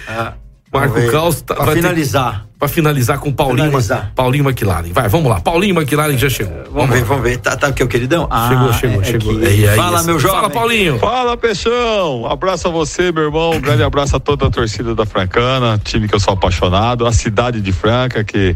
[0.74, 1.12] Marco vamos ver.
[1.12, 1.42] Caos.
[1.42, 2.45] Tá, Pra finalizar.
[2.58, 4.12] Pra finalizar com Paulinho, Finalizar.
[4.16, 4.92] Paulinho McLaren.
[4.94, 5.42] Vai, vamos lá.
[5.42, 6.56] Paulinho McLaren já chegou.
[6.72, 7.38] Vamos ver, vamos ver.
[7.38, 8.28] Tá, tá aqui o queridão?
[8.32, 9.32] Ah, Chegou, chegou, é chegou.
[9.38, 9.66] aqui.
[9.66, 10.38] É, é Fala, meu jovem.
[10.38, 10.98] Fala, Paulinho.
[11.00, 12.26] Fala, Peixão.
[12.26, 13.52] Abraço a você, meu irmão.
[13.52, 17.12] Um grande abraço a toda a torcida da Francana, time que eu sou apaixonado, a
[17.12, 18.56] cidade de Franca, que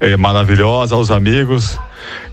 [0.00, 1.78] é maravilhosa, aos amigos.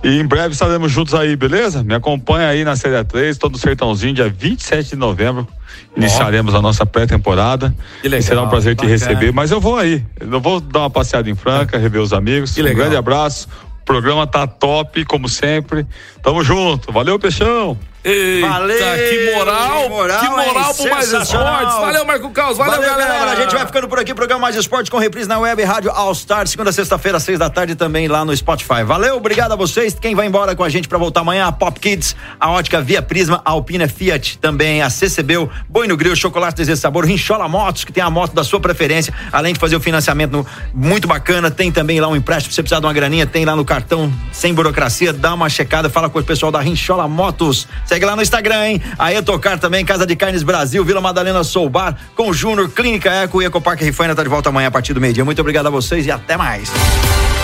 [0.04, 1.84] E em breve estaremos juntos aí, beleza?
[1.84, 5.48] Me acompanha aí na Série 3, todo o Sertãozinho, dia 27 de novembro.
[5.96, 7.74] Iniciaremos a nossa pré-temporada.
[8.22, 10.04] Será um prazer te receber, mas eu vou aí.
[10.20, 12.58] Eu vou dar uma passeada em Franca, rever os amigos.
[12.58, 13.48] Um grande abraço.
[13.82, 15.86] O programa tá top, como sempre.
[16.22, 16.92] Tamo junto.
[16.92, 17.78] Valeu, Peixão.
[18.04, 21.12] Eita, Valeu, que moral, que moral, que moral pro Mais.
[21.14, 21.74] Esportes.
[21.80, 22.58] Valeu, Marco Caos.
[22.58, 23.32] Valeu, galera.
[23.32, 24.14] A gente vai ficando por aqui.
[24.14, 27.76] Programa Mais Esportes com reprise na web Rádio All Star, segunda, sexta-feira, seis da tarde,
[27.76, 28.84] também lá no Spotify.
[28.86, 29.96] Valeu, obrigado a vocês.
[30.00, 31.48] Quem vai embora com a gente pra voltar amanhã?
[31.48, 35.96] A Pop Kids, a Ótica Via Prisma, a Alpina Fiat, também a CCBU, Boi no
[35.96, 39.60] Grill, Chocolate Desejo Sabor, Rinchola Motos, que tem a moto da sua preferência, além de
[39.60, 42.86] fazer o financiamento no- muito bacana, tem também lá um empréstimo, se você precisar de
[42.86, 46.52] uma graninha, tem lá no cartão, sem burocracia, dá uma checada, fala com o pessoal
[46.52, 47.66] da Rinchola Motos.
[47.94, 48.82] Segue lá no Instagram, hein?
[48.98, 53.46] Aí Tocar também, Casa de Carnes Brasil, Vila Madalena Soubar, com Júnior, Clínica Eco e
[53.46, 55.24] Ecoparque Rifaina tá de volta amanhã a partir do meio-dia.
[55.24, 56.72] Muito obrigado a vocês e até mais.